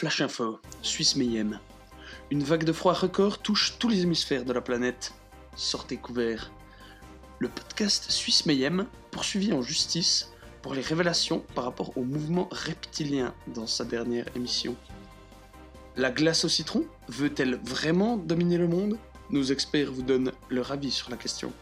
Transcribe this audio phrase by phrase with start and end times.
[0.00, 1.60] Flash Info, Suisse Mayhem.
[2.30, 5.12] Une vague de froid record touche tous les hémisphères de la planète.
[5.56, 6.50] Sortez couverts.
[7.38, 10.30] Le podcast Suisse Mayhem, poursuivi en justice
[10.62, 14.74] pour les révélations par rapport au mouvement reptilien dans sa dernière émission.
[15.96, 18.96] La glace au citron veut-elle vraiment dominer le monde?
[19.28, 21.52] Nos experts vous donnent leur avis sur la question.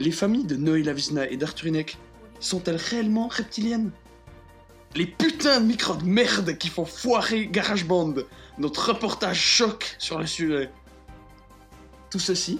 [0.00, 1.96] Les familles de Noé Lavisna et d'Arthur Hinek
[2.40, 3.92] sont-elles réellement reptiliennes?
[4.96, 8.14] Les putains de micros de merde qui font foirer GarageBand,
[8.56, 10.70] notre reportage choc sur le sujet.
[12.10, 12.58] Tout ceci,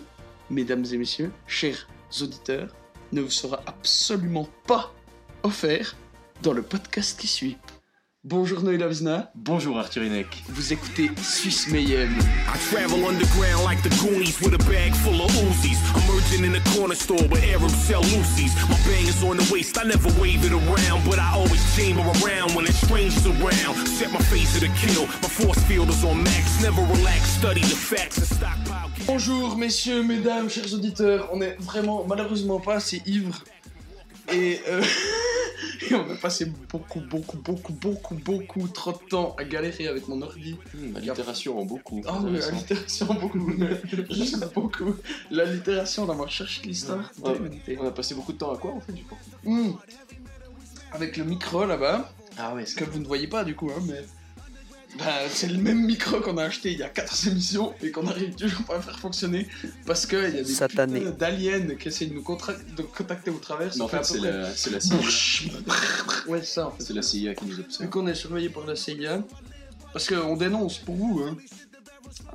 [0.50, 1.88] mesdames et messieurs, chers
[2.20, 2.76] auditeurs,
[3.12, 4.92] ne vous sera absolument pas
[5.44, 5.96] offert
[6.42, 7.56] dans le podcast qui suit.
[8.28, 10.42] Bonjour Noé Lavisna, Bonjour Arthur Hinek.
[10.48, 12.10] vous écoutez Suisse Mayhem.
[12.18, 15.78] I travel underground like the Goonies with a bag full of Uzis.
[15.94, 18.52] Emerging in a corner store where Arabs sell Lucy's.
[18.68, 22.02] My bang is on the waist, I never wave it around, but I always chamber
[22.02, 23.86] around when it's strangers around.
[23.86, 26.60] Set my face to the kill, my force field is on max.
[26.60, 28.90] Never relax, study the facts and stockpile.
[29.06, 33.40] Bonjour messieurs, mesdames, chers auditeurs, on est vraiment malheureusement pas assez ivres
[34.32, 34.82] et, euh,
[35.90, 40.08] et on a passé beaucoup, beaucoup, beaucoup, beaucoup, beaucoup trop de temps à galérer avec
[40.08, 40.56] mon ordi.
[40.96, 42.02] Allitération en beaucoup.
[42.06, 43.52] Ah oui, allitération beaucoup,
[44.10, 44.94] juste beaucoup.
[45.30, 47.10] L'allitération d'avoir cherché l'histoire.
[47.22, 47.34] Ouais.
[47.34, 47.78] prémédité.
[47.80, 49.16] On a passé beaucoup de temps à quoi en fait du coup?
[49.44, 49.72] Hmm.
[50.92, 54.02] Avec le micro là-bas, Ah ouais, que vous ne voyez pas du coup, hein, mais
[54.98, 58.04] bah, c'est le même micro qu'on a acheté il y a 4 émissions et qu'on
[58.04, 59.46] n'arrive toujours pas à faire fonctionner
[59.86, 61.00] parce qu'il y a des Satané.
[61.00, 62.22] putains d'aliens qui essaient de nous
[62.76, 63.72] de contacter au travers.
[63.76, 64.96] Mais en fait, fait c'est la, CIA.
[66.26, 66.82] Ouais, c'est ça en fait.
[66.82, 67.90] C'est la CIA qui nous Vu observe.
[67.90, 69.22] qu'on est surveillé par la CIA,
[69.92, 71.36] parce qu'on dénonce pour vous, hein.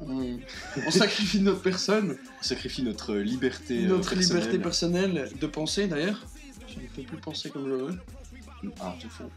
[0.01, 0.37] On,
[0.85, 3.85] on sacrifie notre personne, On sacrifie notre liberté.
[3.85, 4.37] euh, notre personnelle.
[4.43, 6.19] liberté personnelle de penser d'ailleurs.
[6.67, 7.97] Je ne peux plus penser comme je veux.
[8.79, 9.29] Ah, c'est faux.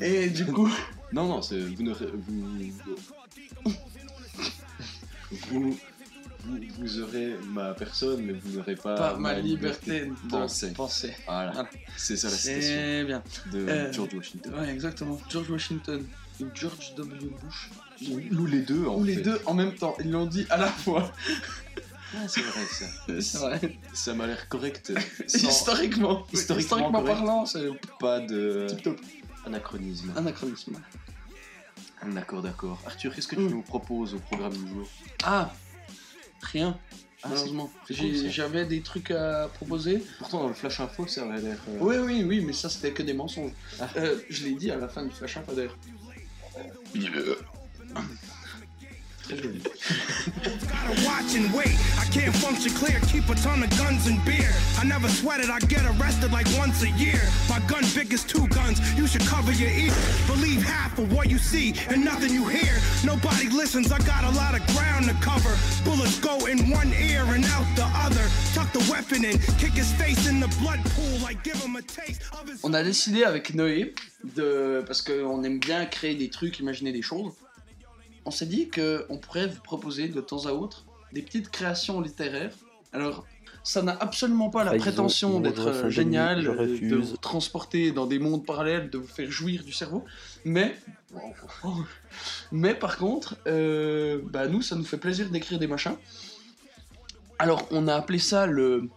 [0.00, 0.68] Et du coup,
[1.12, 2.06] Non, non, c'est vous ne vous
[5.50, 5.76] vous,
[6.44, 10.72] vous vous aurez ma personne, mais vous n'aurez pas, pas ma liberté de penser.
[10.72, 11.14] penser.
[11.26, 11.70] Voilà, Voilà.
[11.96, 13.22] c'est ça la citation C'est bien.
[13.52, 14.54] de Euh, George Washington.
[14.54, 15.20] Ouais, exactement.
[15.28, 16.04] George Washington
[16.40, 17.30] ou George W.
[17.42, 17.70] Bush.
[18.38, 19.94] Ou les deux en Ou les deux en même temps.
[20.02, 21.12] Ils l'ont dit à la fois.
[22.14, 22.86] Ah, c'est vrai ça.
[23.20, 23.78] C'est vrai.
[23.92, 24.92] Ça m'a l'air correct.
[25.26, 26.26] Sans Historiquement.
[26.32, 27.06] Historiquement correct.
[27.06, 27.68] parlant, c'est
[28.00, 29.00] pas de tip top.
[29.46, 30.12] anachronisme.
[30.16, 30.72] Anachronisme.
[32.06, 32.78] D'accord, d'accord.
[32.86, 33.50] Arthur, qu'est-ce que tu Mm.
[33.50, 34.88] nous proposes au programme du jour?
[35.24, 35.52] Ah
[36.42, 36.78] Rien,
[37.22, 37.70] Ah, malheureusement.
[37.90, 40.02] J'avais des trucs à proposer.
[40.18, 41.58] Pourtant, dans le flash info, ça avait l'air.
[41.68, 43.52] euh, Oui, oui, oui, mais ça c'était que des mensonges.
[43.78, 43.88] Ah.
[43.96, 45.76] Euh, je l'ai dit à la fin du Flash Info d'ailleurs.
[49.30, 49.60] Très.
[50.66, 51.76] Gotta watch and wait.
[51.98, 52.98] I can't function clear.
[53.12, 54.52] Keep a ton of guns and beer.
[54.78, 55.50] I never sweat it.
[55.50, 57.20] I get arrested like once a year.
[57.48, 58.80] My gun big as two guns.
[58.98, 59.94] You should cover your ears.
[60.26, 62.74] Believe half of what you see and nothing you hear.
[63.04, 63.92] Nobody listens.
[63.92, 65.54] I got a lot of ground to cover.
[65.84, 68.26] Bullets go in one ear and out the other.
[68.54, 69.38] Tuck the weapon in.
[69.58, 71.18] Kick his face in the blood pool.
[71.22, 72.64] Like give him a taste of his.
[72.64, 73.94] On a décidé avec Noé,
[74.36, 74.82] de...
[74.86, 77.32] parce qu'on aime bien créer des trucs, imaginer des choses,
[78.24, 82.52] on s'est dit qu'on pourrait vous proposer de temps à autre des petites créations littéraires.
[82.92, 83.26] Alors,
[83.62, 88.06] ça n'a absolument pas la Ah, prétention d'être euh, génial, je de, vous transporter dans
[88.06, 90.04] des mondes parallèles, de vous faire jouir du cerveau,
[90.44, 90.76] mais,
[92.52, 95.96] mais par contre, euh, bah nous, ça nous fait plaisir d'écrire des machins.
[97.38, 98.88] Alors, on a appelé ça le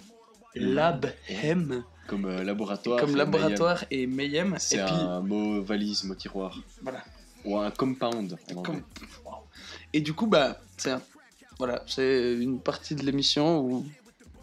[0.56, 3.00] LabHem, Comme euh, laboratoire.
[3.00, 4.56] comme c'est laboratoire et Mayhem.
[4.60, 6.60] C'est et puis, un mot valise, mot tiroir.
[6.82, 7.04] voilà.
[7.46, 8.38] Ou un compound.
[8.56, 8.64] en
[9.92, 11.02] Et du coup, bah, c'est un-
[11.58, 13.86] voilà, c'est une partie de l'émission où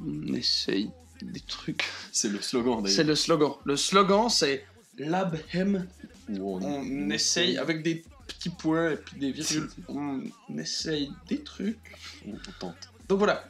[0.07, 0.91] on essaye
[1.23, 1.85] des trucs.
[2.13, 3.07] C'est le slogan C'est d'ailleurs.
[3.09, 3.53] le slogan.
[3.65, 4.65] Le slogan, c'est
[4.99, 5.87] LabHem.
[6.31, 9.69] Où on, essaye avec des petits points et puis des virgules.
[9.89, 10.23] On
[10.57, 11.79] essaye des trucs.
[12.27, 12.77] on- tente.
[13.09, 13.45] Donc voilà,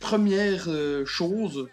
[0.00, 1.68] première euh, chose,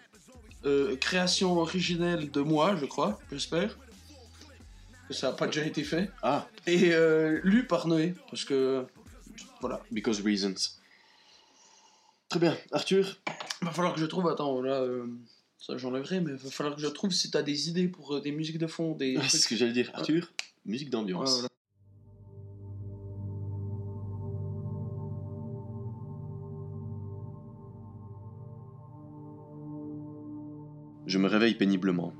[0.66, 3.78] euh, création originelle de moi, je crois, j'espère.
[5.08, 6.10] Que ça n'a pas déjà été fait.
[6.22, 8.84] Ah, Et euh, lu par Noé, parce que.
[9.60, 9.80] Voilà.
[9.90, 10.54] because reasons.
[12.28, 12.56] Très bien.
[12.72, 13.18] Arthur,
[13.62, 15.06] Va falloir que je trouve, attends, là, euh,
[15.58, 18.32] ça j'enlèverai, mais va falloir que je trouve si t'as des idées pour euh, des
[18.32, 19.16] musiques de fond, des.
[19.16, 19.90] Ah, c'est ce que j'allais dire.
[19.94, 20.30] Arthur,
[20.64, 21.30] musique d'ambiance.
[21.40, 21.48] voilà.
[31.06, 32.12] Je me réveille péniblement.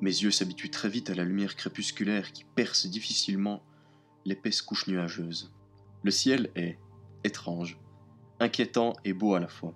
[0.00, 3.62] Mes yeux s'habituent très vite à la lumière crépusculaire qui perce difficilement
[4.24, 5.52] l'épaisse couche nuageuse.
[6.02, 6.78] Le ciel est
[7.24, 7.78] étrange,
[8.38, 9.74] inquiétant et beau à la fois.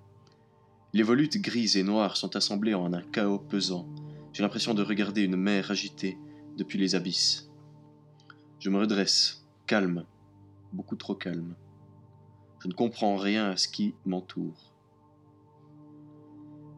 [0.93, 3.88] Les volutes grises et noires sont assemblées en un chaos pesant.
[4.32, 6.19] J'ai l'impression de regarder une mer agitée
[6.56, 7.49] depuis les abysses.
[8.58, 10.05] Je me redresse, calme,
[10.73, 11.55] beaucoup trop calme.
[12.62, 14.75] Je ne comprends rien à ce qui m'entoure.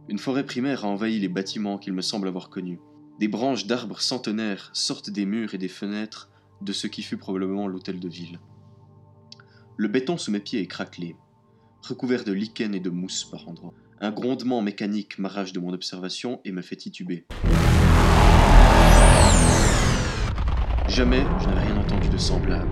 [0.08, 2.78] Une forêt primaire a envahi les bâtiments qu'il me semble avoir connus.
[3.18, 6.30] Des branches d'arbres centenaires sortent des murs et des fenêtres
[6.60, 8.40] de ce qui fut probablement l'hôtel de ville.
[9.76, 11.16] Le béton sous mes pieds est craquelé,
[11.82, 13.74] recouvert de lichen et de mousse par endroits.
[14.00, 17.26] Un grondement mécanique m'arrache de mon observation et me fait tituber.
[20.88, 22.68] Jamais je n'avais rien entendu de semblable.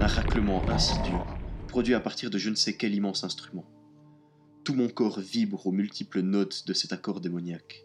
[0.00, 1.18] Un raclement insidieux,
[1.68, 3.64] produit à partir de je ne sais quel immense instrument.
[4.64, 7.84] Tout mon corps vibre aux multiples notes de cet accord démoniaque.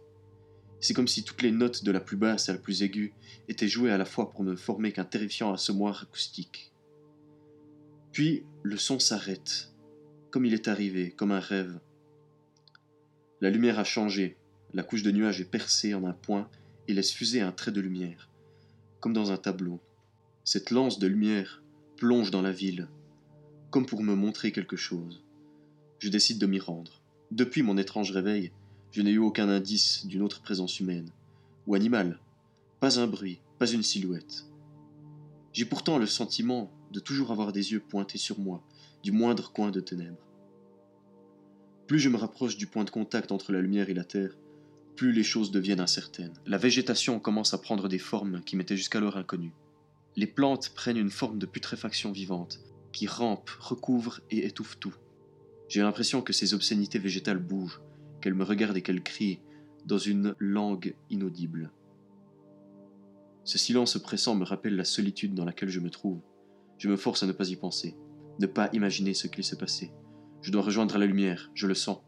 [0.79, 3.13] C'est comme si toutes les notes de la plus basse à la plus aiguë
[3.47, 6.71] étaient jouées à la fois pour ne former qu'un terrifiant assommoir acoustique.
[8.11, 9.73] Puis le son s'arrête,
[10.31, 11.79] comme il est arrivé, comme un rêve.
[13.41, 14.37] La lumière a changé,
[14.73, 16.49] la couche de nuages est percée en un point
[16.87, 18.29] et laisse fuser un trait de lumière,
[18.99, 19.79] comme dans un tableau.
[20.43, 21.63] Cette lance de lumière
[21.97, 22.87] plonge dans la ville,
[23.69, 25.23] comme pour me montrer quelque chose.
[25.99, 27.01] Je décide de m'y rendre.
[27.31, 28.51] Depuis mon étrange réveil,
[28.91, 31.09] je n'ai eu aucun indice d'une autre présence humaine
[31.65, 32.19] ou animale.
[32.79, 34.45] Pas un bruit, pas une silhouette.
[35.53, 38.63] J'ai pourtant le sentiment de toujours avoir des yeux pointés sur moi,
[39.03, 40.23] du moindre coin de ténèbres.
[41.87, 44.37] Plus je me rapproche du point de contact entre la lumière et la terre,
[44.95, 46.33] plus les choses deviennent incertaines.
[46.45, 49.53] La végétation commence à prendre des formes qui m'étaient jusqu'alors inconnues.
[50.15, 52.59] Les plantes prennent une forme de putréfaction vivante,
[52.91, 54.95] qui rampe, recouvre et étouffe tout.
[55.69, 57.81] J'ai l'impression que ces obscénités végétales bougent,
[58.27, 59.39] qu'elles me regardent et qu'elles crient
[59.85, 61.71] dans une langue inaudible.
[63.45, 66.19] Ce silence oppressant me rappelle la solitude dans laquelle je me trouve.
[66.77, 67.95] Je me force à ne pas y penser,
[68.39, 69.93] ne pas imaginer ce qu'il s'est passé.
[70.41, 71.99] Je dois rejoindre la lumière, je le sens.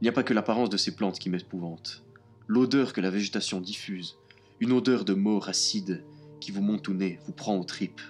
[0.00, 2.04] Il n'y a pas que l'apparence de ces plantes qui m'épouvante.
[2.46, 4.18] L'odeur que la végétation diffuse,
[4.60, 6.04] une odeur de mort acide
[6.38, 8.02] qui vous monte au nez, vous prend aux tripes.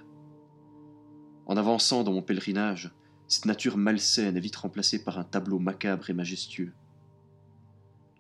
[1.47, 2.93] En avançant dans mon pèlerinage,
[3.33, 6.75] cette nature malsaine est vite remplacée par un tableau macabre et majestueux.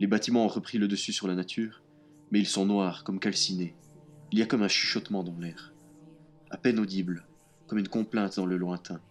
[0.00, 1.82] Les bâtiments ont repris le dessus sur la nature,
[2.30, 3.74] mais ils sont noirs, comme calcinés.
[4.30, 5.74] Il y a comme un chuchotement dans l'air,
[6.50, 7.26] à peine audible,
[7.66, 9.02] comme une complainte dans le lointain.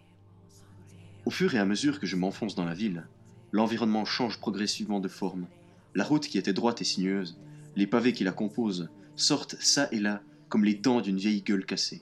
[1.28, 3.06] Au fur et à mesure que je m'enfonce dans la ville,
[3.52, 5.46] l'environnement change progressivement de forme.
[5.94, 7.38] La route qui était droite et sinueuse,
[7.76, 11.68] les pavés qui la composent, sortent çà et là comme les dents d'une vieille gueule
[11.68, 12.02] cassée.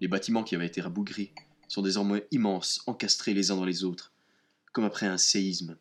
[0.00, 1.30] Les bâtiments qui avaient été rabougris
[1.70, 4.12] sont désormais immenses, encastrés les uns dans les autres,
[4.72, 5.76] comme après un séisme.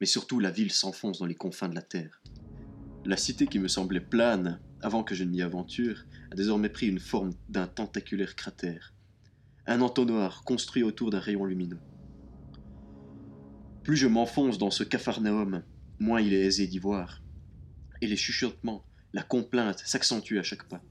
[0.00, 2.20] Mais surtout, la ville s'enfonce dans les confins de la terre.
[3.06, 6.88] La cité qui me semblait plane avant que je ne m'y aventure a désormais pris
[6.88, 8.92] une forme d'un tentaculaire cratère.
[9.66, 11.80] Un entonnoir construit autour d'un rayon lumineux.
[13.84, 15.64] Plus je m'enfonce dans ce capharnaüm,
[15.98, 17.22] moins il est aisé d'y voir.
[18.02, 18.84] Et les chuchotements,
[19.14, 20.82] la complainte s'accentuent à chaque pas.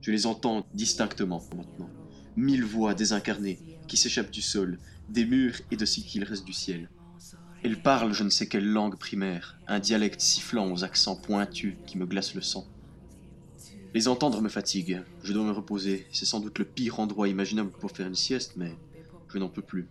[0.00, 1.97] Je les entends distinctement maintenant.
[2.38, 3.58] Mille voix désincarnées
[3.88, 6.88] qui s'échappent du sol, des murs et de ce qu'il reste du ciel.
[7.64, 11.98] Elles parlent je ne sais quelle langue primaire, un dialecte sifflant aux accents pointus qui
[11.98, 12.64] me glacent le sang.
[13.92, 17.72] Les entendre me fatigue, je dois me reposer, c'est sans doute le pire endroit imaginable
[17.72, 18.72] pour faire une sieste, mais
[19.26, 19.88] je n'en peux plus.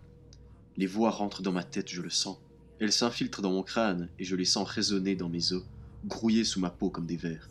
[0.78, 2.38] Les voix rentrent dans ma tête, je le sens.
[2.80, 5.66] Elles s'infiltrent dans mon crâne et je les sens résonner dans mes os,
[6.06, 7.50] grouiller sous ma peau comme des vers.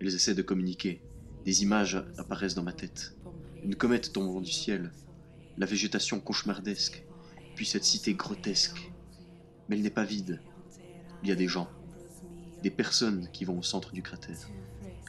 [0.00, 1.00] Elles essaient de communiquer,
[1.44, 3.16] des images apparaissent dans ma tête.
[3.64, 4.92] Une comète tombant du ciel,
[5.56, 7.02] la végétation cauchemardesque,
[7.54, 8.92] puis cette cité grotesque.
[9.66, 10.42] Mais elle n'est pas vide.
[11.22, 11.70] Il y a des gens,
[12.62, 14.50] des personnes qui vont au centre du cratère.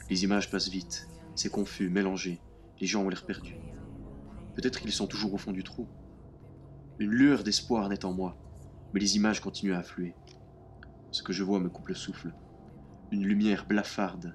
[0.08, 2.40] Les images passent vite, c'est confus, mélangé,
[2.80, 3.58] les gens ont l'air perdus.
[4.54, 5.86] Peut-être qu'ils sont toujours au fond du trou.
[6.98, 8.38] Une lueur d'espoir naît en moi,
[8.94, 10.14] mais les images continuent à affluer.
[11.10, 12.32] Ce que je vois me coupe le souffle.
[13.10, 14.34] Une lumière blafarde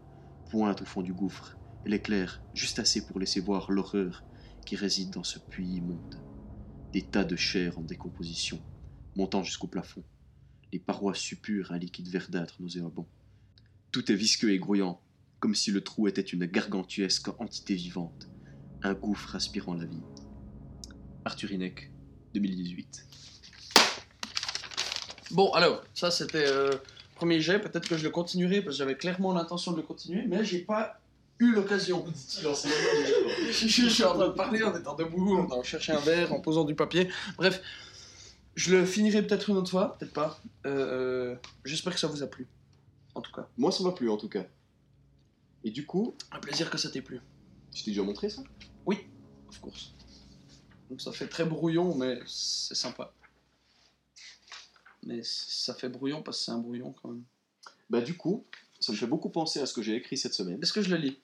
[0.52, 1.58] pointe au fond du gouffre.
[1.86, 4.24] Elle éclaire juste assez pour laisser voir l'horreur
[4.66, 6.20] qui réside dans ce puits immonde.
[6.94, 8.62] Des tas de chair en décomposition,
[9.16, 10.04] montant jusqu'au plafond.
[10.72, 13.08] Les parois suppurent un liquide verdâtre nauséabond.
[13.92, 15.02] Tout est visqueux et grouillant,
[15.40, 18.30] comme si le trou était une gargantuesque entité vivante,
[18.84, 20.04] un gouffre aspirant la vie.
[21.26, 21.92] Arthur Hineck,
[22.34, 23.08] 2018.
[25.32, 26.72] Bon, alors, ça c'était euh,
[27.16, 27.60] premier jet.
[27.60, 30.60] Peut-être que je le continuerai parce que j'avais clairement l'intention de le continuer, mais j'ai
[30.60, 31.01] pas
[31.46, 32.06] eu l'occasion.
[32.08, 32.42] je,
[33.52, 36.34] je- je suis en train de parler en étant debout, en allant chercher un verre,
[36.34, 37.10] en posant du papier.
[37.38, 37.62] Bref,
[38.56, 40.40] je le finirai peut-être une autre fois, peut-être pas.
[40.66, 42.48] Euh, J'espère que ça vous a plu.
[43.16, 44.46] En tout cas, Moi, ça m'a plu en tout cas.
[45.64, 47.20] Et du coup, un plaisir que ça t'ait plu.
[47.74, 48.42] je t'ai déjà montré ça?
[49.50, 49.92] Of course.
[50.90, 53.14] Donc ça fait très brouillon, mais c'est sympa.
[55.04, 57.24] Mais ça fait brouillon parce que c'est un brouillon quand même.
[57.90, 58.46] Bah, du coup,
[58.80, 60.58] ça me fait beaucoup penser à ce que j'ai écrit cette semaine.
[60.62, 61.20] Est-ce que je le lis?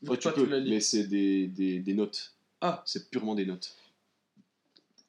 [0.00, 2.34] Tu Toi, peux, mais c'est des, des, des notes.
[2.60, 2.82] Ah.
[2.86, 3.76] C'est purement des notes.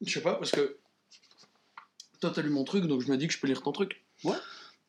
[0.02, 0.78] Je sais pas, parce que.
[2.22, 4.04] Toi, t'as lu mon truc, donc je me dis que je peux lire ton truc.
[4.26, 4.30] Et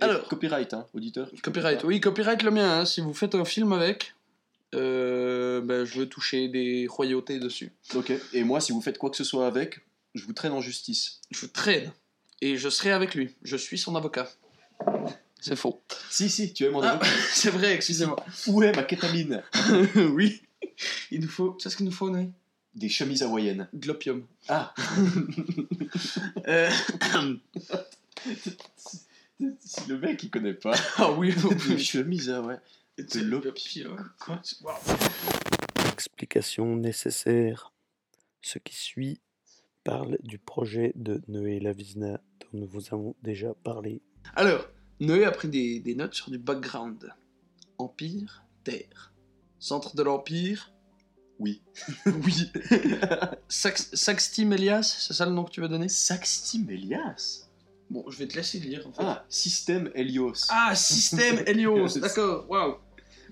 [0.00, 0.26] Alors.
[0.28, 1.30] Copyright, hein, auditeur.
[1.42, 2.80] Copyright, oui, copyright le mien.
[2.80, 2.84] hein.
[2.86, 4.14] Si vous faites un film avec,
[4.74, 7.70] euh, ben, je veux toucher des royautés dessus.
[7.94, 8.12] Ok.
[8.32, 9.80] Et moi, si vous faites quoi que ce soit avec,
[10.14, 11.20] je vous traîne en justice.
[11.30, 11.92] Je traîne.
[12.40, 13.34] Et je serai avec lui.
[13.42, 14.30] Je suis son avocat.
[15.40, 15.82] C'est faux.
[16.10, 17.06] Si, si, tu es mon Ah, avocat.
[17.32, 18.16] c'est vrai, excusez-moi.
[18.48, 19.42] Où est ma kétamine
[20.12, 20.42] oui.
[21.10, 21.56] Il nous faut.
[21.60, 22.30] C'est ce qu'il nous faut, Noé?
[22.74, 23.68] Des chemises hawaïennes.
[23.72, 24.24] De l'opium.
[24.48, 24.72] Ah
[26.48, 26.70] Euh,
[29.60, 30.74] Si le mec, il connaît pas.
[30.98, 31.34] ah oui,
[31.68, 32.58] Des chemises, ah ouais.
[32.98, 34.10] De l'opium.
[34.20, 34.42] Quoi?
[34.62, 34.72] Wow.
[35.92, 37.72] Explication nécessaire.
[38.42, 39.20] Ce qui suit
[39.84, 44.02] parle du projet de Noé Lavizna dont nous vous avons déjà parlé.
[44.36, 44.66] Alors,
[45.00, 47.12] Noé a pris des, des notes sur du background.
[47.78, 49.12] Empire, Terre.
[49.58, 50.72] Centre de l'Empire.
[51.38, 51.62] Oui.
[52.06, 52.52] oui.
[53.48, 55.88] Sax, Saxtim Elias, c'est ça le nom que tu veux donner?
[55.88, 57.50] Saxtim Elias
[57.90, 59.02] Bon, je vais te laisser lire en fait.
[59.02, 60.46] Ah, système Helios.
[60.48, 62.76] Ah, système Helios, d'accord, waouh.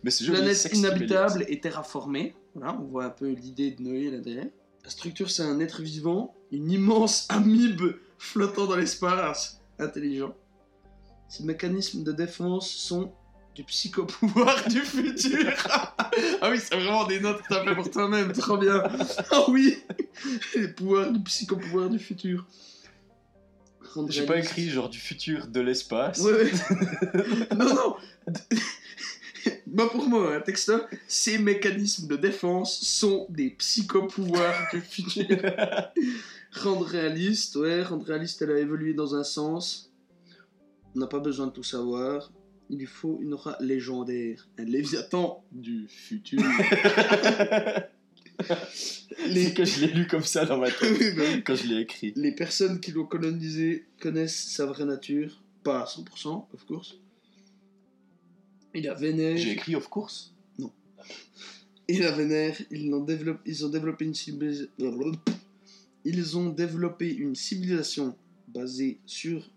[0.02, 2.34] Mais c'est Planète inhabitable et terraformée.
[2.54, 4.48] Voilà, on voit un peu l'idée de Noé là derrière.
[4.82, 10.34] La structure, c'est un être vivant, une immense amibe flottant dans l'espace, intelligent.
[11.28, 13.12] Ces mécanismes de défense sont
[13.54, 15.52] du psychopouvoir du futur.
[16.40, 18.82] ah oui, c'est vraiment des notes que t'as fait pour toi-même, trop bien.
[19.30, 19.76] Ah oui,
[20.54, 22.46] les pouvoirs du psychopouvoir du futur.
[24.08, 26.20] J'ai pas écrit genre du futur de l'espace.
[26.20, 26.52] Ouais, ouais.
[27.56, 27.96] non, non.
[29.66, 30.72] Bah pour moi, un texte,
[31.06, 35.26] ces mécanismes de défense sont des psychopouvoirs du futur.
[36.52, 39.87] rendre réaliste, ouais, rendre réaliste, elle a évolué dans un sens.
[40.98, 42.32] On n'a pas besoin de tout savoir.
[42.70, 46.40] Il lui faut une aura légendaire, un léviathan du futur.
[49.28, 49.54] Les...
[49.54, 52.12] que je l'ai lu comme ça dans ma tête quand je l'ai écrit.
[52.16, 56.98] Les personnes qui l'ont colonisé connaissent sa vraie nature, pas à 100%, of course.
[58.74, 59.36] Il a vénère.
[59.36, 60.34] J'ai écrit of course?
[61.86, 64.68] Et la vénère, ils ont développé, ils ont développé une civilisation.
[66.04, 68.16] Ils ont développé une civilisation
[68.48, 69.48] basée sur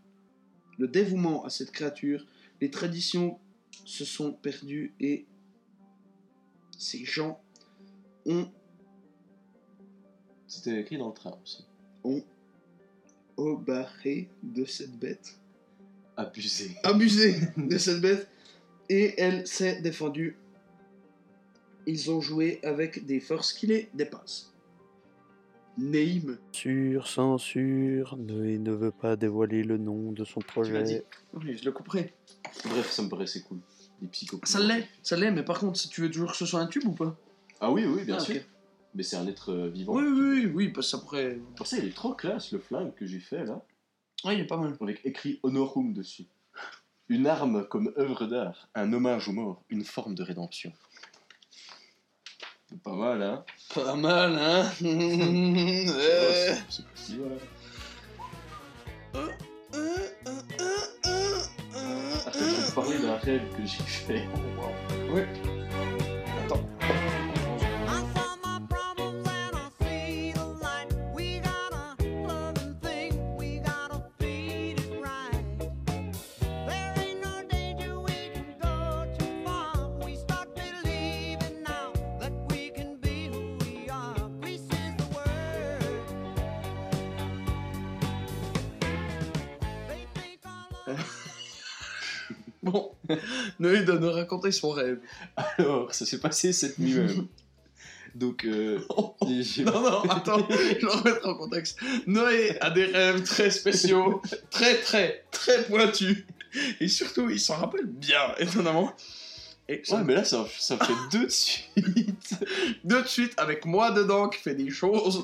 [0.81, 2.25] le dévouement à cette créature.
[2.59, 3.39] Les traditions
[3.85, 5.27] se sont perdues et
[6.77, 7.39] ces gens
[8.25, 8.51] ont,
[10.47, 11.65] C'était écrit dans le train aussi.
[12.03, 12.23] ont
[13.37, 15.39] obarré de cette bête.
[16.17, 16.71] Abusé.
[16.83, 18.27] abusé de cette bête
[18.89, 20.35] et elle s'est défendue.
[21.85, 24.50] Ils ont joué avec des forces qui les dépassent.
[25.81, 26.37] Name.
[26.51, 31.03] Sur censure, Noé ne veut pas dévoiler le nom de son projet.
[31.33, 32.13] Oui, je le couperai.
[32.65, 33.59] Bref, ça me paraissait cool.
[34.01, 34.47] Des psychopathes.
[34.49, 36.67] Ça l'est, ça l'est, mais par contre, si tu veux toujours que ce soit un
[36.67, 37.15] tube ou pas?
[37.59, 38.41] Ah oui, oui, bien Ah, sûr.
[38.93, 39.93] Mais c'est un être euh, vivant.
[39.95, 41.39] Oui, oui, oui, oui, parce que ça pourrait.
[41.55, 43.63] Pour ça, il est trop classe le flingue que j'ai fait là.
[44.25, 44.75] Oui, il est pas mal.
[44.81, 46.25] Avec écrit Honorum dessus.
[47.09, 50.71] Une arme comme œuvre d'art, un hommage aux morts, une forme de rédemption.
[52.83, 53.43] Pas mal, hein
[53.75, 57.37] Pas mal, hein Ouais, c'est- si mal.
[62.25, 64.27] Après, je vais te parler d'un rêve que j'ai fait.
[65.11, 65.27] Ouais.
[93.61, 94.99] Noé doit nous raconter son rêve.
[95.57, 97.27] Alors, ça s'est passé cette nuit même.
[98.15, 98.79] Donc, euh,
[99.21, 101.79] Non, non, attends, je vais remettre en contexte.
[102.07, 106.25] Noé a des rêves très spéciaux, très, très, très pointus.
[106.81, 108.91] Et surtout, il s'en rappelle bien, étonnamment.
[109.69, 111.65] Et ça- Ouais, mais là, ça, ça fait deux de suite.
[112.83, 115.23] de suite, avec moi dedans qui fait des choses.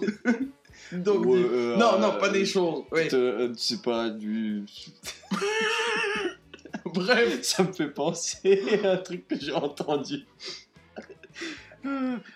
[0.94, 2.84] Donc, Ouais, euh, non, euh, non, pas des choses.
[2.94, 4.64] Euh, C'est pas du.
[6.94, 7.42] Bref.
[7.44, 10.26] Ça me fait penser à un truc que j'ai entendu.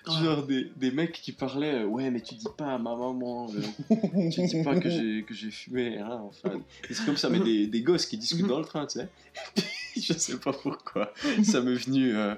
[0.08, 3.50] Genre des, des mecs qui parlaient, euh, ouais, mais tu dis pas à ma maman,
[3.52, 6.62] euh, tu dis pas que j'ai que j'ai fumé, hein, enfin.
[6.90, 9.10] C'est comme ça, mais des, des gosses qui discutent dans le train, tu sais.
[10.00, 11.14] Je sais pas pourquoi.
[11.44, 12.34] Ça m'est venu, euh,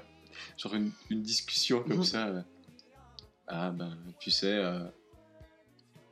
[0.56, 2.26] genre une, une discussion comme ça.
[2.28, 2.42] euh.
[3.46, 4.80] Ah ben, tu sais, euh,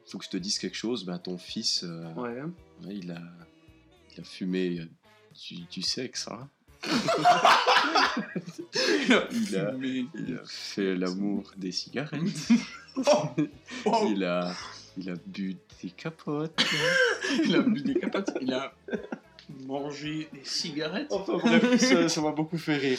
[0.06, 1.82] faut que je te dise quelque chose, ben ton fils,
[2.16, 2.42] Ouais.
[2.42, 3.20] ouais, il, a,
[4.14, 4.82] il a fumé
[5.32, 6.48] du, du sexe, hein.
[9.32, 12.20] Il a Il fait l'amour des cigarettes.
[13.86, 14.52] Oh, Il a,
[14.98, 16.62] il a bu des capotes.
[17.44, 18.30] il a bu des capotes.
[18.42, 18.74] Il a
[19.66, 21.10] mangé des cigarettes.
[21.10, 22.98] Enfin bref, ça ça m'a beaucoup fait rire.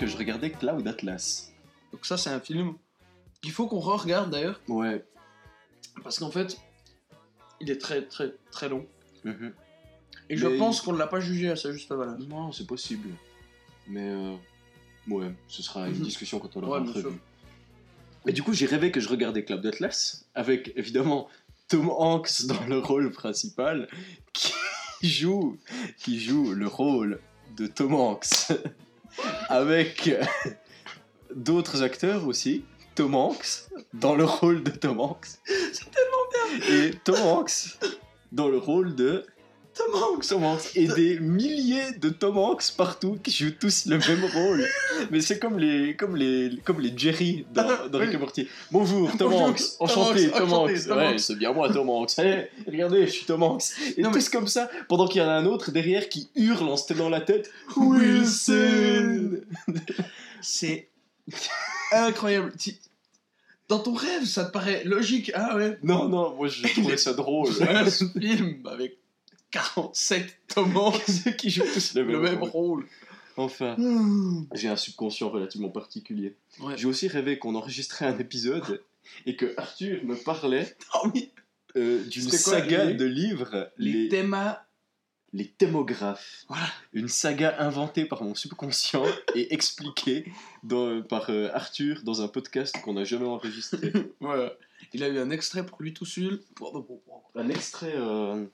[0.00, 1.52] Que je regardais Cloud Atlas.
[1.92, 2.72] Donc ça, c'est un film
[3.42, 4.58] qu'il faut qu'on re-regarde d'ailleurs.
[4.66, 5.04] Ouais.
[6.02, 6.58] Parce qu'en fait,
[7.60, 8.86] il est très très très long.
[9.24, 9.52] Mhm.
[10.30, 12.18] Et je Mais- pense qu'on ne l'a pas jugé à sa juste valeur.
[12.18, 13.10] Non, c'est possible.
[13.88, 14.36] Mais euh,
[15.08, 16.04] ouais, ce sera une Mhm.
[16.04, 17.02] discussion quand on l'aura Ouais, bien.
[18.26, 21.28] Et du coup, j'ai rêvé que je regardais Cloud Atlas avec évidemment
[21.68, 23.86] Tom Hanks dans le rôle principal
[24.32, 24.52] qui
[25.02, 25.58] joue,
[25.98, 27.20] qui joue le rôle
[27.56, 28.48] de Tom Hanks
[29.48, 30.10] avec
[31.34, 32.64] d'autres acteurs aussi.
[32.94, 35.26] Tom Hanks dans le rôle de Tom Hanks.
[35.44, 36.74] C'est tellement bien.
[36.74, 37.78] Et Tom Hanks
[38.32, 39.24] dans le rôle de
[39.86, 40.70] Tom Hanks, Tom Hanks.
[40.76, 44.66] et des milliers de Tom Hanks partout qui jouent tous le même rôle.
[45.10, 48.48] Mais c'est comme les, comme les, comme les Jerry dans, dans Rick et Morty.
[48.70, 49.58] Bonjour, Tom Bonjour, Hanks.
[49.78, 50.86] Tom Enchanté, Hanks, Tom Hanks.
[50.88, 52.18] Ouais, c'est bien moi, Tom Hanks.
[52.18, 53.62] Hey, regardez, je suis Tom Hanks.
[53.96, 56.28] Et Non, tous mais- comme ça, pendant qu'il y en a un autre derrière qui
[56.34, 57.50] hurle en se tenant la tête.
[57.76, 59.40] Wilson
[60.40, 60.88] C'est
[61.92, 62.52] incroyable.
[63.68, 65.30] Dans ton rêve, ça te paraît logique.
[65.34, 65.78] Ah ouais.
[65.82, 67.52] Non, non, moi je trouvais ça drôle.
[67.52, 68.98] C'est un film avec
[69.50, 72.86] 47 Tom Hanks qui jouent tous le même, le même rôle.
[73.36, 73.76] Enfin,
[74.54, 76.36] j'ai un subconscient relativement particulier.
[76.60, 76.76] Ouais.
[76.76, 78.82] J'ai aussi rêvé qu'on enregistrait un épisode
[79.26, 80.76] et que Arthur me parlait
[81.76, 84.60] euh, d'une saga les- de livres, Les, les, thémas.
[85.32, 86.44] les thémographes.
[86.48, 86.66] Voilà.
[86.92, 90.30] Une saga inventée par mon subconscient et expliquée
[90.62, 93.92] dans- par euh, Arthur dans un podcast qu'on n'a jamais enregistré.
[94.20, 94.52] Voilà.
[94.92, 96.40] Il a eu un extrait pour lui tout seul.
[97.34, 98.44] Un extrait euh,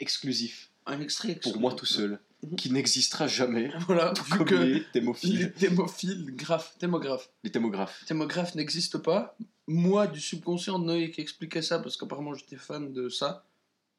[0.00, 2.56] exclusif Un extrait pour moi tout seul, Mhm.
[2.56, 4.12] qui n'existera jamais, Voilà.
[4.32, 5.38] Vu que les thémophiles.
[5.38, 7.30] les thémophiles, graphes, thémographes.
[7.44, 8.04] Les thémographes.
[8.06, 9.36] Thémographe n'existe pas.
[9.68, 13.46] Moi, du subconscient Noé qui expliquait ça, parce qu'apparemment j'étais fan de ça.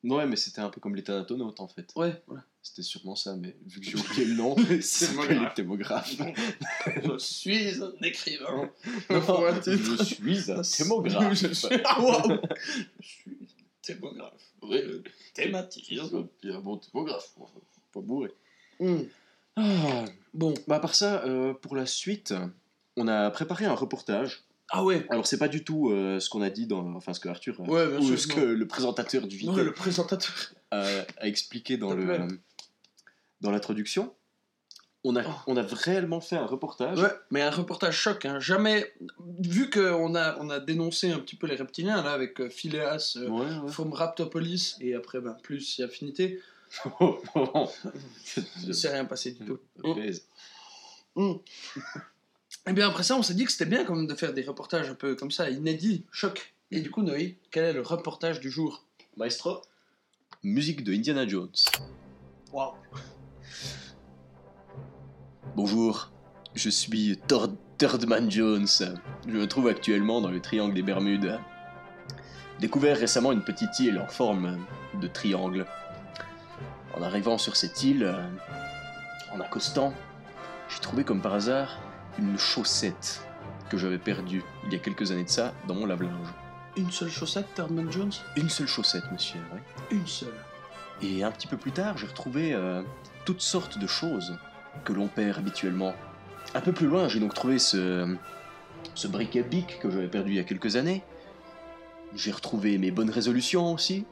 [0.03, 1.89] Ouais, mais c'était un peu comme les thanatonautes en fait.
[1.95, 2.43] Ouais, voilà.
[2.61, 6.13] C'était sûrement ça, mais vu que j'ai oublié le nom, c'est pas les thémographes.
[6.85, 8.69] Je suis un écrivain.
[9.09, 11.33] Non, je suis un thémographe.
[11.33, 11.67] Je suis,
[12.01, 12.37] waouh.
[12.99, 14.52] Je suis un thémographe.
[14.63, 14.79] Oui,
[15.33, 15.89] thématique.
[16.41, 17.47] Bien bon thémographe, faut
[17.93, 18.31] pas bourrer.
[18.79, 19.01] Hmm.
[19.55, 20.53] Ah, Bon.
[20.67, 22.33] bah, à part ça, euh, pour la suite,
[22.97, 24.43] on a préparé un reportage.
[24.69, 25.05] Ah ouais.
[25.09, 26.95] Alors, c'est pas du tout euh, ce qu'on a dit dans.
[26.95, 27.59] Enfin, ce que Arthur.
[27.61, 28.35] euh, Ouais, bien ou sûr, ce non.
[28.35, 30.53] que le présentateur du vidéo le présentateur.
[30.71, 32.27] a, expliqué dans le.
[33.41, 34.13] dans l'introduction.
[35.05, 35.31] On a, Oh.
[35.47, 36.97] on a réellement fait un reportage.
[36.99, 38.23] Ouais, mais un reportage choc.
[38.25, 38.39] Hein.
[38.39, 38.93] Jamais.
[39.39, 43.17] Vu qu'on a, on a dénoncé un petit peu les reptiliens, là, avec euh, Phileas,
[43.17, 43.71] euh, Ouais, ouais.
[43.71, 46.39] From Raptopolis, et après, ben, plus et Affinité,
[47.01, 49.59] il ne s'est rien passé du tout.
[49.83, 49.93] oh.
[49.93, 50.25] Baise.
[52.65, 54.43] Et bien après ça, on s'est dit que c'était bien quand même de faire des
[54.43, 56.53] reportages un peu comme ça, inédits, choc.
[56.71, 58.85] Et du coup, Noé, quel est le reportage du jour?
[59.17, 59.61] Maestro
[60.43, 61.51] Musique de Indiana Jones.
[62.51, 62.73] Waouh
[65.55, 66.09] Bonjour,
[66.55, 68.67] je suis Thor- Thirdman Jones.
[69.27, 71.39] Je me trouve actuellement dans le triangle des Bermudes.
[72.59, 74.57] Découvert récemment une petite île en forme
[74.99, 75.65] de triangle.
[76.95, 78.13] En arrivant sur cette île,
[79.31, 79.93] en accostant,
[80.69, 81.79] j'ai trouvé comme par hasard
[82.19, 83.25] une chaussette
[83.69, 86.27] que j'avais perdue il y a quelques années de ça dans mon lave-linge.
[86.77, 88.11] Une seule chaussette, Thurman Jones?
[88.37, 89.59] Une seule chaussette, monsieur, oui.
[89.91, 90.33] Une seule.
[91.01, 92.81] Et un petit peu plus tard, j'ai retrouvé euh,
[93.25, 94.37] toutes sortes de choses
[94.83, 95.93] que l'on perd habituellement.
[96.55, 98.15] Un peu plus loin, j'ai donc trouvé ce,
[98.95, 101.03] ce briquet bic que j'avais perdu il y a quelques années.
[102.15, 104.05] J'ai retrouvé mes bonnes résolutions aussi.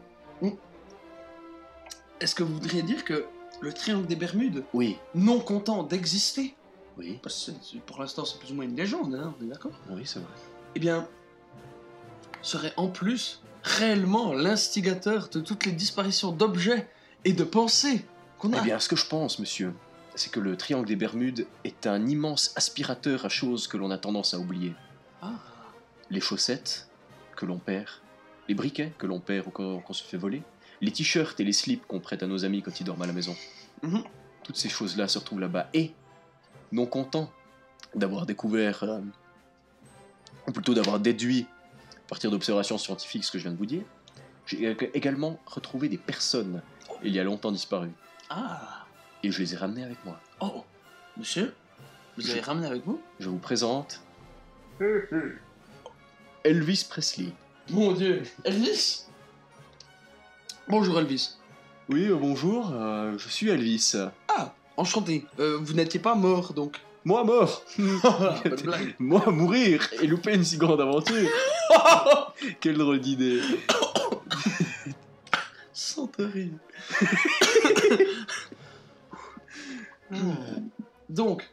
[2.20, 3.26] Est-ce que vous voudriez dire que
[3.62, 6.56] le triangle des Bermudes, Oui, non content d'exister,
[6.98, 9.72] oui, parce que pour l'instant c'est plus ou moins une légende, hein, on est d'accord?
[9.90, 10.30] Oui, c'est vrai.
[10.76, 11.08] Eh bien,
[12.42, 16.88] serait en plus réellement l'instigateur de toutes les disparitions d'objets
[17.26, 18.06] et de pensées
[18.38, 18.58] qu'on a.
[18.60, 19.74] Eh bien, ce que je pense, monsieur,
[20.16, 23.98] c'est que le triangle des Bermudes est un immense aspirateur à choses que l'on a
[23.98, 24.74] tendance à oublier.
[25.22, 25.34] Ah.
[26.10, 26.88] Les chaussettes
[27.36, 27.88] que l'on perd,
[28.48, 30.44] les briquets que l'on perd ou qu'on se fait voler,
[30.82, 33.14] les t-shirts et les slips qu'on prête à nos amis quand ils dorment à la
[33.14, 33.36] maison.
[33.84, 34.04] Mhm.
[34.44, 35.70] Toutes ces choses-là se retrouvent là-bas.
[35.74, 35.94] Et,
[36.72, 37.32] non content
[37.96, 39.00] d'avoir découvert euh,
[40.48, 41.46] ou plutôt d'avoir déduit
[41.96, 43.84] à partir d'observations scientifiques ce que je viens de vous dire,
[44.46, 46.62] j'ai ég- également retrouvé des personnes
[47.04, 47.92] il y a longtemps disparues.
[48.30, 48.81] Ah
[49.24, 50.20] Et je les ai ramenées avec moi.
[50.40, 50.64] Oh
[51.18, 51.54] Monsieur
[52.18, 53.02] Vous Je- avez ramené avec vous?
[53.20, 54.02] Je vous présente
[56.44, 57.28] Elvis Presley.
[57.70, 59.04] Mon dieu Elvis?
[60.68, 61.36] Bonjour Elvis.
[61.90, 63.94] Oui, euh, bonjour, euh, je suis Elvis.
[64.28, 65.26] Ah Enchanté.
[65.40, 68.96] Euh, vous n'étiez pas mort donc Moi mort Bonne blague.
[69.00, 71.30] Moi mourir et louper une si grande aventure
[72.60, 73.42] Quelle drôle d'idée
[75.74, 76.50] Sans rire.
[81.10, 81.50] Donc,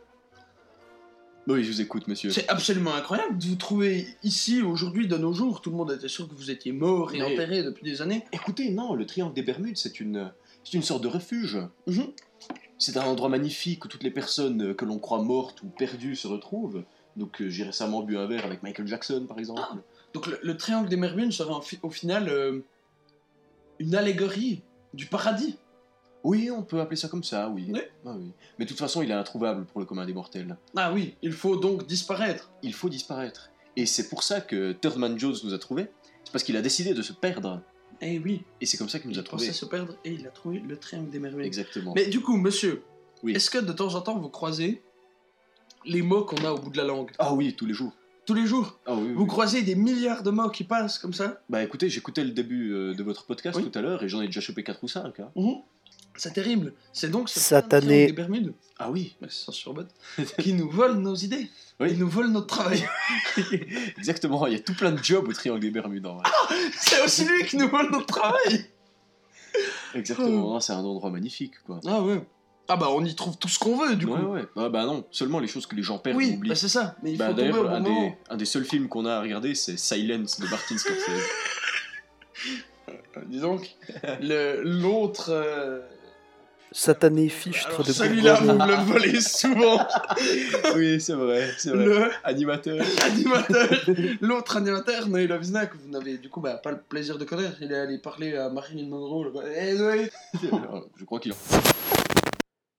[1.47, 2.31] Oui, je vous écoute, monsieur.
[2.31, 5.61] c'est absolument incroyable de vous trouver ici aujourd'hui de nos jours.
[5.63, 8.25] Tout le monde était sûr que vous étiez mort et Mais- enterré depuis des années.
[8.33, 10.33] Écoutez, non, le triangle des Bermudes, c'est une,
[10.65, 11.59] c'est une sorte de refuge.
[11.87, 12.13] Mhm.
[12.81, 16.15] C'est un endroit magnifique où toutes les personnes euh, que l'on croit mortes ou perdues
[16.15, 16.85] se retrouvent.
[17.17, 19.61] Donc euh, j'ai récemment bu un verre avec Michael Jackson, par exemple.
[19.65, 19.77] Ah.
[20.15, 22.61] Donc le, le triangle des Bermudes serait en fi- au final euh,
[23.81, 24.63] une allégorie
[24.95, 25.57] du paradis.
[26.25, 27.67] Oui, on peut appeler ça comme ça, oui.
[27.73, 27.81] Oui.
[28.05, 28.33] Ah oui.
[28.59, 30.57] Mais de toute façon, il est introuvable pour le commun des mortels.
[30.77, 32.51] Ah oui, il faut donc disparaître.
[32.63, 33.51] Il faut disparaître.
[33.77, 35.87] Et c'est pour ça que Thirdman Jones nous a trouvés.
[36.25, 37.63] C'est parce qu'il a décidé de se perdre.
[38.01, 39.47] Eh oui, Et c'est comme ça qu'il nous il a trouvés.
[39.47, 41.47] pensait se perdre et il a trouvé le triangle des Bermudes.
[41.47, 41.93] Exactement.
[41.97, 42.83] Mais du coup, monsieur,
[43.23, 43.33] Oui.
[43.35, 44.83] est-ce que de temps en temps vous croisez
[45.85, 47.11] les mots qu'on a au bout de la langue?
[47.19, 47.93] Ah oui, tous les jours.
[48.27, 48.79] Tous les jours?
[48.87, 49.27] Ah oui, Vous oui.
[49.29, 51.41] croisez des milliards de mots qui passent comme ça?
[51.49, 54.27] Bah écoutez, j'écoutais le début euh, de votre podcast tout à l'heure et j'en ai
[54.27, 55.15] déjà chopé 4 ou 5.
[56.19, 56.75] C'est terrible.
[56.93, 57.87] C'est donc ce Satané.
[57.87, 59.91] triangle des Bermudes, Ah oui, merci sans surbotte,
[60.41, 61.49] qui nous vole nos idées.
[61.81, 61.91] Oui.
[61.93, 62.85] Ils nous volent notre travail.
[63.99, 64.47] exactement.
[64.49, 66.25] Il y a tout plein de jobs au triangle des Bermudes en vrai.
[66.77, 68.67] C'est aussi lui qui nous vole notre travail.
[69.95, 70.29] Exactement.
[70.55, 71.81] Non, c'est un endroit magnifique quoi.
[71.87, 72.21] Ah ouais.
[72.71, 74.13] Ah bah on y trouve tout ce qu'on veut du coup.
[74.15, 74.45] ouais.
[74.57, 76.51] Ah bah non, seulement les choses que les gens perdent ou oui, oublient.
[76.51, 76.97] bah c'est ça.
[77.03, 78.01] Mais il Bah, faut tomber au D'ailleurs, bon un, moment.
[78.09, 81.23] des, un des seuls films qu'on a à regarder, c'est Silence de Martin Scorsese.
[83.27, 83.75] Dis donc,
[84.21, 85.31] le- l'autre.
[85.31, 85.81] euh,
[86.79, 89.85] Satané fichtre de celui-là, vous me le volez souvent.
[90.77, 91.85] oui, c'est vrai, c'est vrai.
[91.85, 92.87] le Animateur.
[93.05, 93.69] animateur,
[94.21, 97.57] l'autre animateur, Noël Avizna, que vous n'avez du coup bah, pas le plaisir de connaître.
[97.61, 99.25] Il est allé parler à Marilyn Monroe.
[99.25, 99.43] là-bas.
[99.57, 100.09] Eh, Noé
[100.97, 101.37] Je crois qu'il en...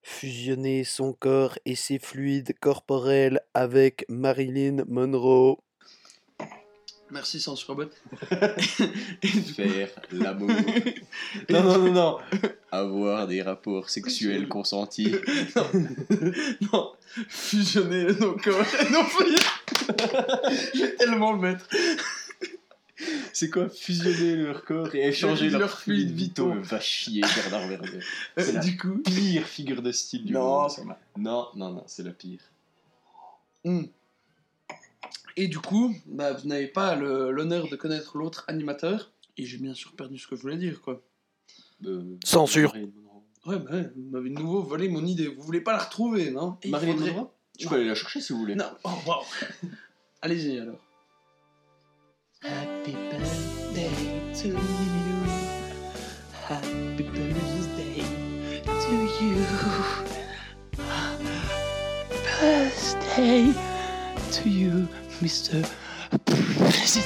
[0.01, 5.57] Fusionner son corps et ses fluides corporels avec Marilyn Monroe.
[7.11, 7.89] Merci sans robot.
[9.55, 10.49] faire l'amour.
[11.49, 12.17] non, non, non, non.
[12.71, 15.15] Avoir des rapports sexuels consentis.
[16.71, 16.91] non,
[17.27, 19.39] fusionner nos corps et nos fluides.
[20.75, 21.67] Je vais tellement le mettre.
[23.33, 26.53] C'est quoi fusionner leur corps et échanger Leurs leurs fluides vitaux?
[26.61, 27.87] Va chier, Bernard Werner.
[27.97, 28.97] Euh, C'est la du coup.
[28.99, 30.95] pire figure de style du Non, monde.
[31.17, 32.41] Non, non, non, c'est la pire.
[33.63, 33.83] Hmm.
[35.37, 39.11] Et du coup, bah, vous n'avez pas le- l'honneur de connaître l'autre animateur.
[39.37, 41.01] Et j'ai bien sûr perdu ce que je voulais dire, quoi.
[41.85, 42.69] Euh, Censure.
[42.73, 43.23] Marilyn Monroe.
[43.45, 45.27] Ouais, bah ouais, vous m'avez de nouveau volé mon idée.
[45.27, 47.69] Vous voulez pas la retrouver, non Et il Marilyn faudrait- Monroe Je Non.
[47.69, 48.55] peux aller la chercher si vous voulez.
[48.55, 49.23] Non, oh waouh
[50.21, 50.79] Allez-y alors.
[52.41, 53.89] Happy birthday
[54.41, 54.55] to you.
[56.49, 58.03] Happy birthday
[58.65, 59.45] to you.
[62.41, 63.53] Birthday
[64.31, 64.87] to you,
[65.21, 65.61] Mr.
[66.25, 67.05] President.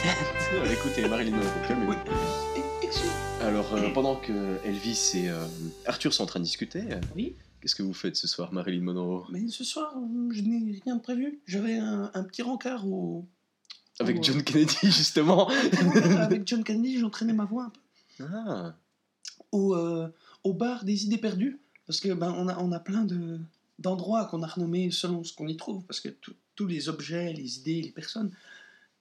[0.54, 1.96] Euh, Écoutez, Marilyn Monroe.
[2.56, 3.10] Et- excuse-
[3.42, 5.46] Alors, euh, pendant que Elvis et euh,
[5.86, 7.36] Arthur sont en train de discuter, euh, Oui.
[7.62, 9.26] qu'est-ce que vous faites ce soir, Marilyn Monroe?
[9.32, 11.40] Mais ce soir, euh, je n'ai rien de prévu.
[11.48, 13.26] J'avais un, un petit rencard au.
[14.00, 14.24] Avec.
[14.24, 15.50] John Kennedy, justement.
[16.20, 18.26] Avec John Kennedy, j'entraînais ma voix un peu.
[18.32, 18.76] Ah,
[19.52, 20.08] au, euh,
[20.44, 21.60] au bar des idées perdues.
[21.88, 23.40] Parce que ben, on, a, on a plein de,
[23.80, 25.84] d'endroits qu'on a renommés selon ce qu'on y trouve.
[25.86, 28.32] Parce que tout- tous les objets, les idées, les personnes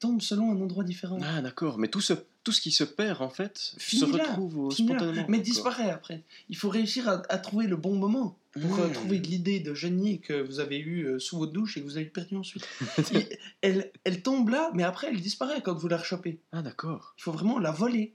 [0.00, 1.18] tombent selon un endroit différent.
[1.22, 1.78] ah d'accord.
[1.78, 5.26] Mais tout ce, tout ce qui se perd, en fait, se retrouve spontanément.
[5.28, 6.22] mais disparaît après.
[6.48, 8.92] Il faut réussir à, à trouver le bon moment pour Hmm.
[8.92, 11.96] trouver l'idée de génie que vous avez eue euh, sous votre douche et que vous
[11.96, 12.66] avez perdu ensuite.
[13.14, 16.38] Et elle, elle tombe là, mais après elle disparaît quand vous la rechopez.
[16.52, 17.14] Ah d'accord.
[17.16, 18.12] Il faut vraiment la voler.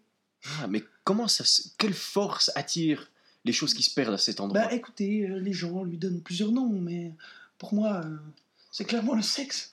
[0.61, 1.43] Ah, mais comment ça...
[1.79, 3.09] Quelle force attire
[3.45, 4.61] les choses qui se perdent à cet endroit?
[4.61, 7.13] Bah écoutez, euh, les gens lui donnent plusieurs noms, mais
[7.57, 8.15] pour moi, euh,
[8.77, 9.71] c'est clairement le sexe.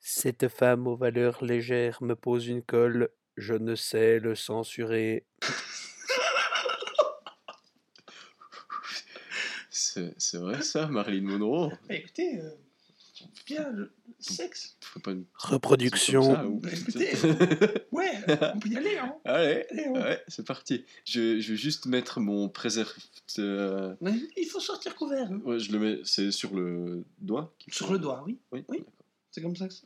[0.00, 3.08] Cette femme aux valeurs légères me pose une colle.
[3.38, 5.24] Je ne sais le censurer.
[9.70, 11.70] C'est c'est vrai ça, Marilyn Monroe?
[11.88, 12.50] Bah écoutez, euh,
[13.46, 14.76] bien, le sexe.
[14.80, 16.22] Faut pas une- Reproduction.
[16.34, 17.10] ça, ou- Bah, écoutez,
[17.92, 18.10] Ouais,
[18.54, 19.14] on peut y aller, hein.
[19.24, 20.84] Allez, Allez, on- ouais, c'est parti.
[21.04, 23.10] Je, je vais juste mettre mon préservatif.
[23.38, 25.30] euh, Mais il faut sortir couvert.
[25.30, 25.40] hein.
[25.44, 26.00] Ouais, je le mets.
[26.04, 28.38] C'est sur le doigt faut- Sur le doigt, oui.
[28.52, 28.64] Oui.
[28.68, 28.84] Oui.
[29.30, 29.82] C'est comme ça que ça.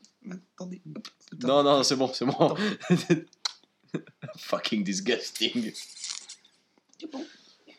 [0.56, 0.80] Attendez.
[0.96, 1.48] hop, attends.
[1.48, 2.54] Non, non, c'est bon, c'est bon.
[4.38, 5.72] Fucking disgusting.
[6.98, 7.24] C'est bon.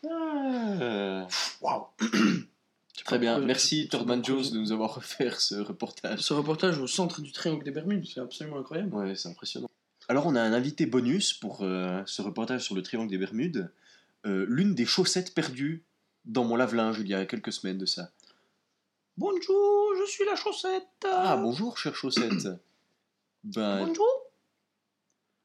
[0.10, 1.28] Ah.
[1.62, 1.88] Waouh.
[3.04, 6.20] Très bien, merci tu- Turban tu- Jones de nous avoir offert ce reportage.
[6.22, 8.94] Ce reportage au centre du triangle des Bermudes, c'est absolument incroyable.
[8.96, 9.70] Ouais, c'est impressionnant.
[10.08, 13.72] Alors, on a un invité bonus pour euh, ce reportage sur le triangle des Bermudes.
[14.26, 15.84] Euh, L'une des chaussettes perdues
[16.26, 18.12] dans mon lave-linge il y a quelques semaines de ça.
[19.18, 20.88] Bonjour, je suis la chaussette.
[21.06, 22.32] Ah, bonjour, chère chaussette.
[23.44, 24.08] Ben, Bonjour.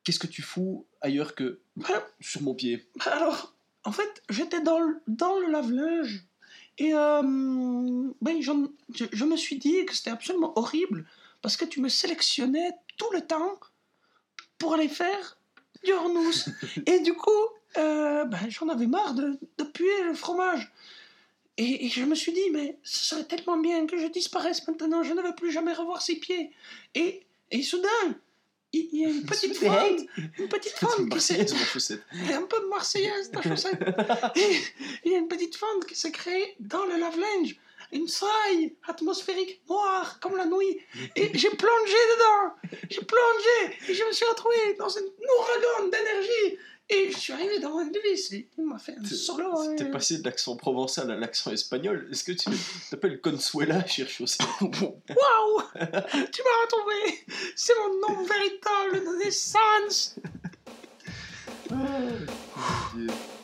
[0.05, 2.89] qu'est-ce que tu fous ailleurs que Ben, sur mon pied?
[3.05, 3.53] Alors,
[3.85, 6.25] en fait, j'étais dans le, dans le lave-linge
[6.81, 7.21] et euh,
[8.23, 8.53] ben, je,
[9.13, 11.07] je me suis dit que c'était absolument horrible
[11.43, 13.61] parce que tu me sélectionnais tout le temps
[14.57, 15.39] pour aller faire
[15.85, 16.49] du hornous.
[16.87, 17.31] et du coup,
[17.77, 20.73] euh, ben, j'en avais marre de, de puer le fromage.
[21.59, 25.03] Et, et je me suis dit, mais ce serait tellement bien que je disparaisse maintenant,
[25.03, 26.51] je ne veux plus jamais revoir ses pieds.
[26.95, 28.17] Et, et soudain,
[28.73, 30.01] il y a une petite fente,
[30.39, 30.75] une petite
[31.11, 32.01] qui s'est
[32.33, 33.81] un peu de marseillaise, ta chaussette.
[34.37, 34.61] Et
[35.05, 37.57] il y a une petite fente qui s'est créée dans le lave-linge.
[37.93, 40.79] Une faille atmosphérique noire comme la nuit.
[41.17, 42.55] Et j'ai plongé dedans.
[42.89, 43.77] J'ai plongé.
[43.89, 46.59] Et je me suis retrouvé dans un ouragan d'énergie.
[46.93, 48.33] Et je suis arrivé dans mon église.
[48.35, 49.53] Et il m'a fait un T'es- solo.
[49.77, 52.09] T'es euh, passé de l'accent provençal à l'accent espagnol.
[52.11, 52.51] Est-ce que tu
[52.91, 55.63] t'appelles Consuela, chère chaussette Waouh
[56.33, 57.25] Tu m'as retrouvé.
[57.55, 60.17] C'est mon nom véritable de naissance.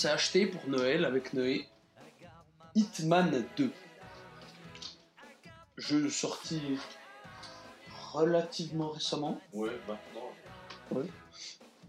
[0.00, 1.66] s'est acheté pour Noël avec Noé
[2.74, 3.70] Hitman 2.
[5.76, 6.62] Jeu sorti
[8.12, 9.38] relativement récemment.
[9.52, 11.02] Ouais, maintenant.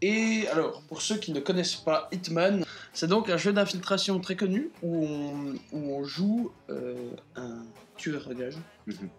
[0.01, 4.35] Et alors, pour ceux qui ne connaissent pas Hitman, c'est donc un jeu d'infiltration très
[4.35, 7.63] connu où on, où on joue euh, un
[7.95, 8.57] tueur à gages.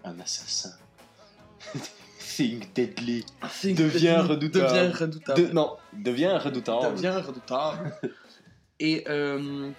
[0.05, 0.77] Un assassin.
[2.19, 3.25] Think deadly.
[3.61, 4.67] Think Devient Deadly redoutable.
[4.67, 5.49] Devient redoutable.
[5.49, 6.97] De- non, devient redoutable.
[6.97, 7.95] devient redoutable.
[8.83, 9.71] et, euh,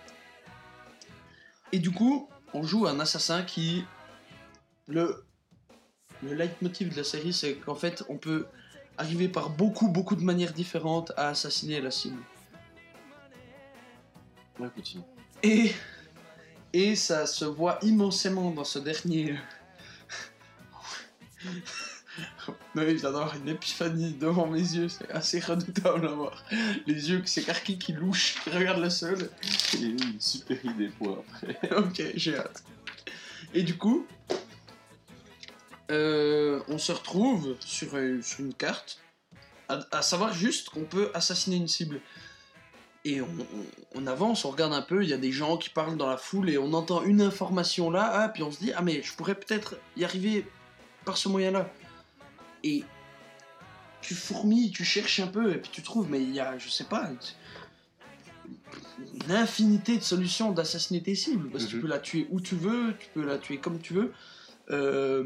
[1.72, 3.86] et du coup, on joue un assassin qui.
[4.88, 5.24] Le,
[6.22, 8.48] le leitmotiv de la série, c'est qu'en fait, on peut
[8.98, 12.22] arriver par beaucoup, beaucoup de manières différentes à assassiner la cible.
[14.60, 15.04] Ouais, continue.
[15.42, 15.74] Et,
[16.74, 19.38] et ça se voit immensément dans ce dernier.
[22.76, 26.44] Non, il vient d'avoir une épiphanie devant mes yeux, c'est assez redoutable à voir.
[26.88, 29.30] Les yeux qui s'écarquillent, qui louchent, qui regardent le sol.
[29.42, 31.60] C'est une super idée pour après.
[31.78, 32.64] ok, j'ai hâte.
[33.54, 34.08] Et du coup,
[35.92, 39.00] euh, on se retrouve sur, euh, sur une carte,
[39.70, 42.00] à, à savoir juste qu'on peut assassiner une cible.
[43.06, 45.70] Et on, on- on avance, on regarde un peu, il y a des gens qui
[45.70, 48.72] parlent dans la foule et on entend une information là, ah, puis on se dit,
[48.76, 50.48] ah mais je pourrais peut-être y arriver
[51.06, 51.70] par ce moyen-là.
[52.64, 52.84] Et
[54.02, 56.70] tu fourmilles, tu cherches un peu, et puis tu trouves, mais il y a, je
[56.70, 57.10] sais pas,
[59.26, 61.50] une infinité de solutions d'assassiner tes cibles.
[61.50, 61.82] Parce que tu Mhm.
[61.82, 64.14] peux la tuer où tu veux, tu peux la tuer comme tu veux.
[64.72, 65.26] Euh,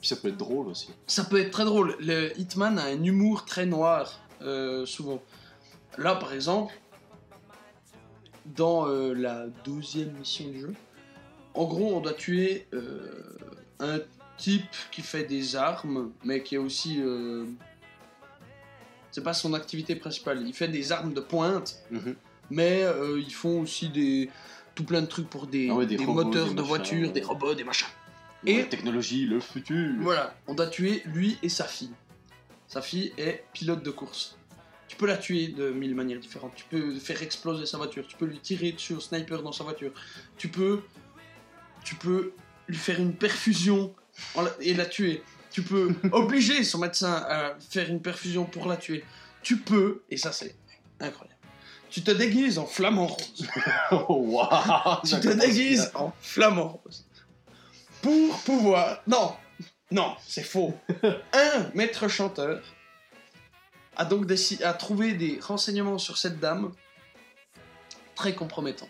[0.00, 0.90] Puis ça peut être drôle aussi.
[1.06, 1.96] ça peut être très drôle.
[2.00, 5.22] Le Hitman a un humour très noir, euh, souvent.
[5.98, 6.74] Là, par exemple,
[8.46, 10.74] dans euh, la deuxième mission du jeu,
[11.54, 12.66] en gros, on doit tuer
[13.78, 14.00] un
[14.42, 17.00] type qui fait des armes, mais qui est aussi.
[17.00, 17.44] euh,
[19.10, 20.42] C'est pas son activité principale.
[20.46, 22.14] Il fait des armes de pointe, Mhm.
[22.50, 24.30] mais euh, ils font aussi des
[24.74, 27.12] tout plein de trucs pour des, Ah ouais, des des robots, moteurs des de voitures,
[27.12, 27.88] des robots, des machins.
[28.46, 29.90] Et Et- technologie, le futur.
[30.00, 31.92] Voilà, on doit tuer lui et sa fille.
[32.68, 34.38] Sa fille est pilote de course.
[34.88, 36.54] Tu peux la tuer de mille manières différentes.
[36.54, 38.06] Tu peux faire exploser sa voiture.
[38.06, 39.92] Tu peux lui tirer dessus au sniper dans sa voiture.
[40.38, 40.80] Tu peux,
[41.84, 42.32] tu peux
[42.66, 44.01] lui faire une perfusion la-
[44.60, 45.22] et la tuer.
[45.50, 49.04] Tu peux obliger son médecin à faire une perfusion pour la tuer.
[49.42, 50.54] Tu peux, et ça c'est
[51.00, 51.36] incroyable.
[51.90, 53.48] Tu te déguises en flamant rose.
[53.92, 54.46] Oh,
[55.04, 57.04] Tu te déguises en flamant rose.
[58.00, 59.02] Pour pouvoir.
[59.06, 59.34] Non
[59.90, 60.74] Non, c'est faux.
[61.34, 62.62] Un maître chanteur
[63.96, 66.72] a donc décidé, a trouvé des renseignements sur cette dame
[68.14, 68.88] très compromettants.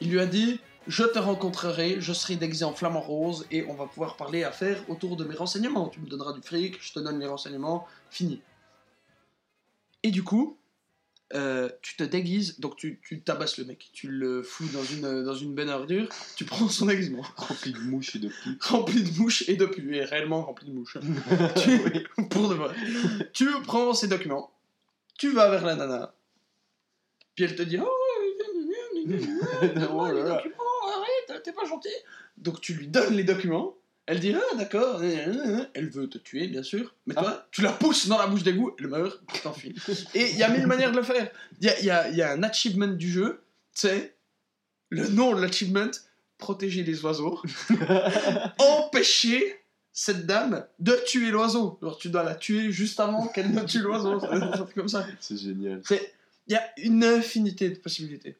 [0.00, 3.74] Il lui a dit Je te rencontrerai, je serai déguisé en flamant rose et on
[3.74, 5.88] va pouvoir parler affaires autour de mes renseignements.
[5.88, 8.40] Tu me donneras du fric, je te donne les renseignements, fini.
[10.04, 10.56] Et du coup,
[11.34, 15.24] euh, tu te déguises, donc tu, tu tabasses le mec, tu le fous dans une,
[15.24, 18.56] dans une benne à ordures, tu prends son déguisement Rempli de mouches et de plis.
[18.60, 20.98] rempli de mouches et de pluie, et réellement rempli de mouches.
[21.56, 22.76] tu, pour de vrai.
[23.32, 24.52] Tu prends ces documents,
[25.18, 26.14] tu vas vers la nana,
[27.34, 27.88] puis elle te dit Oh,
[29.08, 30.42] Oh là les là.
[31.46, 31.88] T'es pas gentil.
[32.36, 33.74] Donc tu lui donnes les documents,
[34.06, 38.06] elle dit Ah, d'accord, elle veut te tuer, bien sûr, mais toi, tu la pousses
[38.08, 39.74] dans la bouche d'égout, elle meurt, t'enfuis.
[40.14, 41.30] Et il y a mille manières de le faire.
[41.60, 44.14] Il y a, y a- y a un achievement du jeu, c'est
[44.90, 45.90] le nom de l'achievement
[46.38, 47.40] protéger les oiseaux,
[48.58, 49.60] empêcher
[49.92, 51.78] cette dame de tuer l'oiseau.
[51.82, 54.20] Alors tu dois la tuer juste avant qu'elle ne tue l'oiseau.
[54.74, 55.06] Comme ça.
[55.20, 55.80] C'est génial.
[55.84, 56.12] C'est-
[56.48, 58.36] Il y a une infinité de possibilités.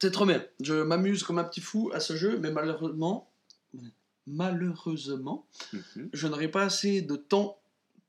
[0.00, 0.44] C'est trop bien.
[0.60, 3.30] Je m'amuse comme un petit fou à ce jeu, mais malheureusement,
[4.26, 6.10] malheureusement, Mhm.
[6.12, 7.60] je n'aurai pas assez de temps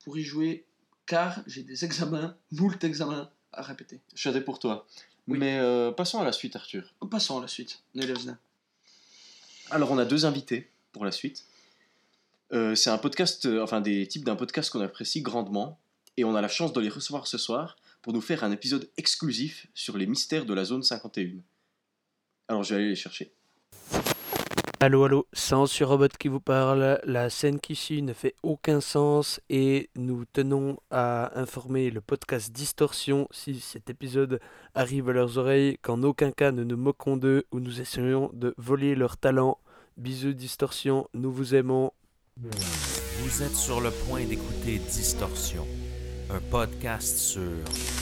[0.04, 0.66] pour y jouer,
[1.06, 4.00] car j'ai des examens, moult examens à répéter.
[4.16, 4.88] Je suis pour toi.
[5.28, 5.38] Oui.
[5.38, 6.94] Mais euh, passons à la suite, Arthur.
[7.10, 7.82] Passons à la suite.
[7.96, 8.38] Nelevna.
[9.70, 11.46] Alors, on a deux invités pour la suite.
[12.54, 15.80] Euh, c'est un podcast, euh, enfin des types d'un podcast qu'on apprécie grandement,
[16.18, 18.90] et on a la chance de les recevoir ce soir pour nous faire un épisode
[18.98, 21.40] exclusif sur les mystères de la zone 51.
[22.48, 23.34] Alors, je vais aller les chercher.
[24.84, 27.00] Allô, allô, Censure Robot qui vous parle.
[27.04, 32.52] La scène qui suit ne fait aucun sens et nous tenons à informer le podcast
[32.52, 34.40] Distorsion si cet épisode
[34.74, 38.56] arrive à leurs oreilles qu'en aucun cas nous nous moquons d'eux ou nous essayons de
[38.58, 39.60] voler leur talent.
[39.98, 41.92] Bisous Distorsion, nous vous aimons.
[42.38, 45.68] Vous êtes sur le point d'écouter Distorsion,
[46.34, 47.42] un podcast sur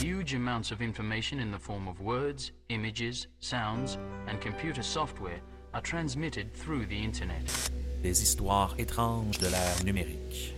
[0.01, 5.39] Huge amounts of information in the form of words, images, sounds, and computer software
[5.73, 7.71] are transmitted through the Internet.
[8.03, 10.53] des histoires étranges de l'ère numérique.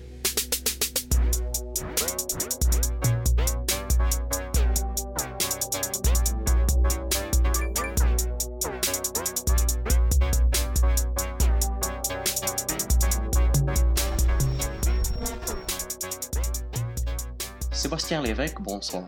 [17.91, 19.03] Sébastien Lévesque, bonsoir.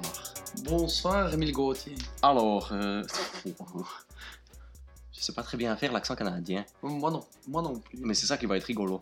[0.66, 1.96] Bonsoir, Émile Gauthier.
[2.22, 3.02] Alors, euh,
[3.46, 3.54] je
[5.22, 7.98] sais pas très bien faire l'accent canadien, Moi non, moi non plus.
[8.02, 9.00] mais c'est ça qui va être rigolo.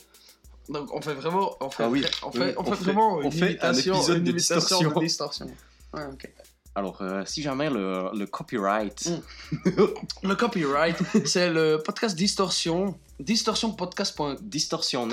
[0.69, 3.15] Donc on fait vraiment, on fait, Ah oui, on fait, on on fait fait- vraiment
[3.15, 4.91] on une fait un imitation, épisode une de imitation distorsion.
[4.91, 5.47] de distorsion.
[5.95, 6.31] Ouais, ok.
[6.75, 9.21] Alors, euh, si jamais le, le copyright, Mm.
[10.27, 14.35] Le copyright, c'est le podcast Distorsion, distorsionpodcast.ca.
[14.41, 15.07] distorsion.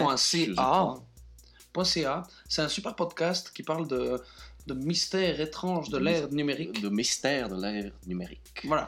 [1.84, 2.24] .ca.
[2.48, 4.20] C'est un super podcast qui parle de,
[4.68, 6.80] de mystères étranges de l'ère numérique.
[6.80, 8.62] de mystère de l'ère numérique.
[8.64, 8.86] Voilà.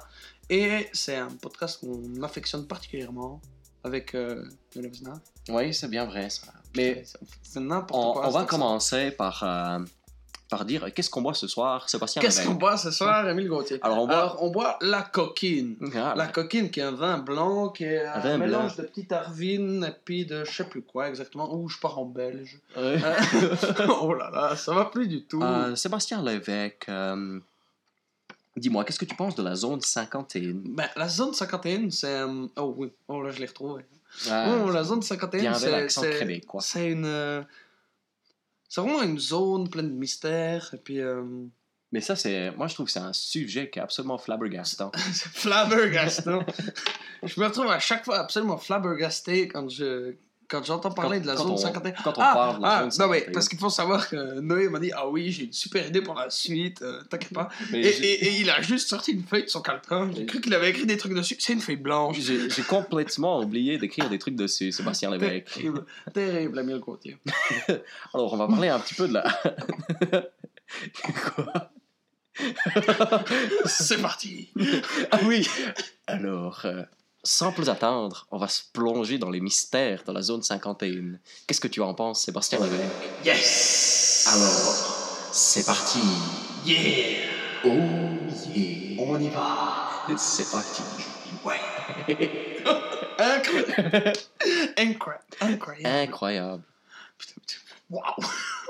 [0.48, 3.40] Et c'est un podcast qu'on affectionne particulièrement
[3.82, 4.44] avec euh.
[5.48, 6.52] Oui, c'est bien vrai ça.
[6.76, 7.02] Mais
[7.42, 8.28] C'est- n'importe on, quoi.
[8.28, 9.78] on va commencer par, euh,
[10.50, 13.78] par dire qu'est-ce qu'on boit ce soir, Sébastien Qu'est-ce qu'on boit ce soir, Émile Gauthier?
[13.82, 15.76] Alors, on boit Alors, on boit la coquine.
[15.94, 18.84] Ah, La coquine qui est un vin blanc, qui est un, mélange blanc.
[18.84, 21.54] de petite arvine et puis de je sais plus quoi exactement.
[21.54, 22.58] Ouh, je pars en belge.
[22.76, 22.98] ouais.
[24.00, 25.42] oh là là, ça va plus du tout.
[25.42, 27.38] Euh, Sébastien Lévesque, euh,
[28.56, 32.08] dis-moi, qu'est-ce que tu penses de la zone 51 Ben, la zone 51, c'est.
[32.08, 33.84] euh, Oh oui, oh là, je l'ai retrouvé.
[34.28, 36.42] Ah, oh, la zone 51, bien avec c'est.
[36.58, 37.44] C'est une.
[38.70, 40.70] C'est vraiment une zone pleine de mystères.
[40.72, 41.00] Et puis.
[41.00, 41.22] euh,
[41.90, 44.92] Mais ça, c'est, moi, je trouve que c'est un sujet qui est absolument flabbergastant.
[45.35, 46.46] flabbergastant.
[47.24, 50.14] je me retrouve à chaque fois absolument flabbergasté quand je.
[50.50, 51.92] Quand j'entends parler Quand- de la zone on- 51.
[52.02, 53.32] quand on ah, parle de la ah, zone non, mais 51.
[53.32, 56.14] parce qu'il faut savoir que Noé m'a dit Ah oui, j'ai une super idée pour
[56.14, 57.48] la suite, euh, t'inquiète pas.
[57.72, 60.11] Et, et- et il a juste sorti une feuille de son calepin.
[60.16, 61.36] J'ai cru qu'il avait écrit des trucs dessus.
[61.38, 62.18] C'est une feuille blanche.
[62.18, 65.44] J'ai, complètement oublié d'écrire des trucs dessus, Sébastien Lévesque.
[65.55, 67.16] Terrible, terrible, Emile Gauthier.
[68.14, 69.24] Alors, on va parler un petit peu de la.
[71.34, 71.70] Quoi
[73.66, 74.51] C'est parti.
[75.11, 75.46] Ah oui
[76.07, 76.82] Alors, euh,
[77.22, 81.18] sans plus attendre, on va se plonger dans les mystères de la zone 51.
[81.46, 82.82] Qu'est-ce que tu en penses, Sébastien Lévesque
[83.24, 84.26] Yes!
[84.32, 85.98] Alors, c'est parti.
[86.64, 87.26] Yeah!
[87.64, 87.68] Oh
[88.54, 88.96] yeah.
[89.02, 90.16] On y va.
[90.16, 90.82] C'est parti.
[91.44, 91.60] Ouais.
[93.18, 94.12] Incroyable.
[95.40, 95.86] Incroyable.
[95.86, 96.62] Incroyable.
[97.90, 98.02] Waouh.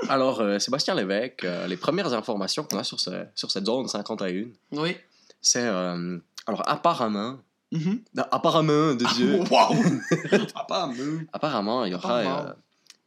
[0.09, 3.87] Alors, euh, Sébastien Lévesque, euh, les premières informations qu'on a sur, ce- sur cette zone
[3.87, 4.97] 51, Oui.
[5.41, 5.63] c'est...
[5.67, 7.39] euh, alors, apparemment,
[7.73, 8.03] Mhm.
[8.15, 9.39] Non, apparemment, de Dieu.
[10.55, 12.19] Papa, mais- Apparemment, il y aura
[12.49, 12.53] euh,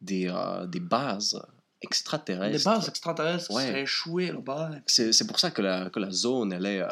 [0.01, 1.41] des, euh, des bases
[1.81, 2.57] extraterrestres.
[2.57, 3.67] Les bases extraterrestres Ouais.
[3.67, 4.71] seraient échouées là-bas.
[4.87, 6.87] C'est pour ça que la, que la zone, elle est euh,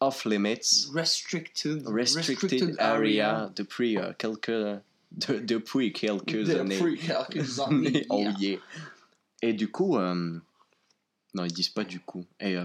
[0.00, 1.86] off limits, Restricted.
[1.88, 6.78] restricted area depuis quelques, de- depuis quelques années.
[6.78, 8.06] Depuis quelques années.
[8.10, 8.58] oh yeah.
[9.40, 12.26] Et du coup, non, ils disent pas du coup.
[12.38, 12.56] Et,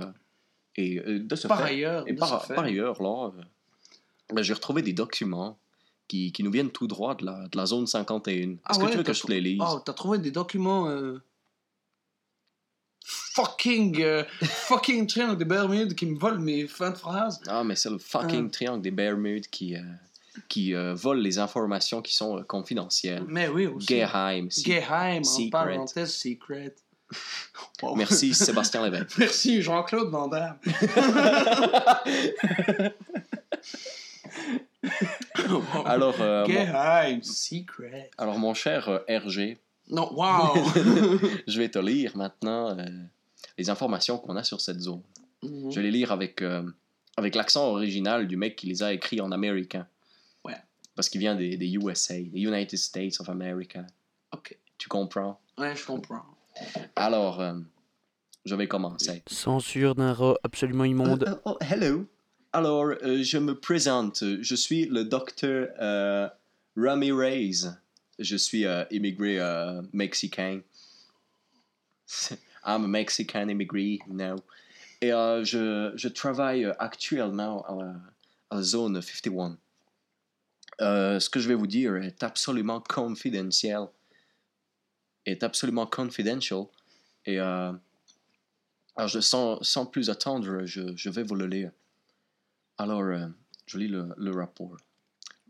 [0.75, 3.32] et de ce Par fait, ailleurs, et par, ailleurs, là,
[4.34, 5.57] ben, j'ai retrouvé des documents
[6.07, 8.34] qui, qui nous viennent tout droit de la, de la zone 51.
[8.34, 9.61] Est-ce Ah que ouais, tu veux que je te les lise?
[9.61, 11.21] Oh, t'as trouvé des documents euh,
[13.03, 17.41] fucking euh, fucking triangle des Bermudes qui me volent mes fins de phrases.
[17.47, 18.51] Ah, mais c'est le fucking Ah.
[18.51, 19.82] triangle des Bermudes qui, euh,
[20.49, 23.23] qui euh, vole les informations qui sont euh, confidentielles.
[23.28, 23.88] Mais oui aussi.
[23.88, 24.47] Geheim.
[24.51, 25.49] Geheim, en Secret.
[25.49, 26.75] parenthèse, secret.
[27.82, 27.95] Wow.
[27.97, 29.17] Merci Sébastien Lévesque.
[29.17, 30.57] Merci Jean-Claude Van Damme.
[35.85, 38.09] Alors, euh, mon, secret.
[38.17, 39.57] alors, mon cher euh, RG,
[39.89, 40.55] Non, wow.
[41.47, 42.85] je vais te lire maintenant euh,
[43.57, 45.01] les informations qu'on a sur cette zone.
[45.43, 45.71] Mhm.
[45.71, 46.63] Je vais les lire avec, euh,
[47.15, 49.88] avec l'accent original du mec qui les a écrits en américain.
[50.43, 50.57] Ouais.
[50.95, 53.85] Parce qu'il vient des, des USA, des United States of America.
[54.33, 54.57] Ok.
[54.77, 55.39] Tu comprends?
[55.57, 56.23] Ouais, je comprends.
[56.95, 57.53] Alors, euh,
[58.45, 59.23] je vais commencer.
[59.27, 61.23] Censure d'un rat absolument immonde.
[61.27, 62.05] Euh, oh, hello.
[62.57, 64.23] Alors, euh, je me présente.
[64.41, 66.27] Je suis le docteur euh,
[66.75, 67.51] Ramirez.
[68.17, 70.61] Je suis euh, immigré euh, mexicain.
[72.65, 74.37] I'm a Mexican immigrant now.
[75.01, 77.93] Et euh, je, travaille actuellement à
[78.55, 79.55] la, zone 51.
[80.81, 83.85] Euh, ce que je vais vous dire est absolument confidentiel.
[85.27, 86.65] Est absolument confidential.
[87.23, 87.77] Et alors,
[89.21, 91.71] sans, plus attendre, je vais vous le lire.
[92.80, 93.28] Alors, euh,
[93.65, 94.78] je lis le, rapport.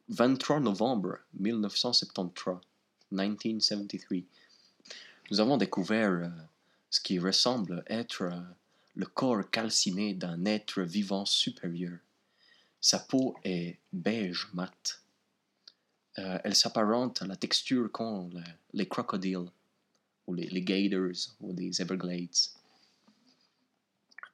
[0.10, 2.56] 23 novembre 1973,
[3.12, 4.24] 1973,
[5.30, 6.30] nous avons découvert euh,
[6.90, 8.40] ce qui ressemble être euh,
[8.96, 11.98] le corps calciné d'un être vivant supérieur.
[12.80, 15.02] Sa peau est beige mat.
[16.16, 18.42] Elle s'apparente à la texture qu'ont le-
[18.74, 19.52] les crocodiles,
[20.26, 22.57] ou les, les gators, ou les Everglades.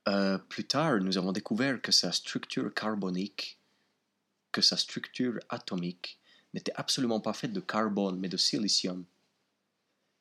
[0.08, 3.60] Euh, plus tard, nous avons découvert que sa structure carbonique,
[4.52, 6.20] que sa structure atomique
[6.54, 9.06] n'était absolument pas faite de carbone, mais de silicium.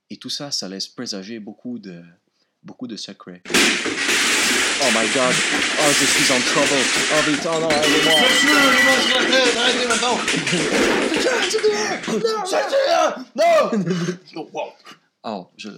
[0.08, 2.02] Et tout ça, ça laisse présager beaucoup de,
[2.62, 3.42] beaucoup de secrets.
[3.46, 5.34] Oh my god!
[5.80, 6.82] Oh, je suis en trouble!
[7.12, 8.12] Oh vite, oh non, aidez-moi!
[15.24, 15.68] Oh, je...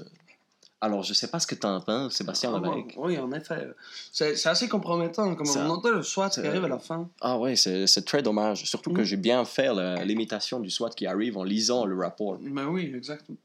[0.84, 2.94] Alors, je sais pas ce que t'en penses, Sébastien Ah, Lévesque.
[2.98, 3.68] oui, en effet.
[4.12, 5.34] C'est assez compromettant.
[5.34, 7.08] Comme on entend le SWAT qui arrive à la fin.
[7.22, 8.64] Ah ouais, c'est très dommage.
[8.64, 9.04] Surtout que Mm.
[9.04, 9.70] j'ai bien fait
[10.04, 12.36] l'imitation du SWAT qui arrive en lisant le rapport.
[12.40, 13.38] Mais oui, exactement.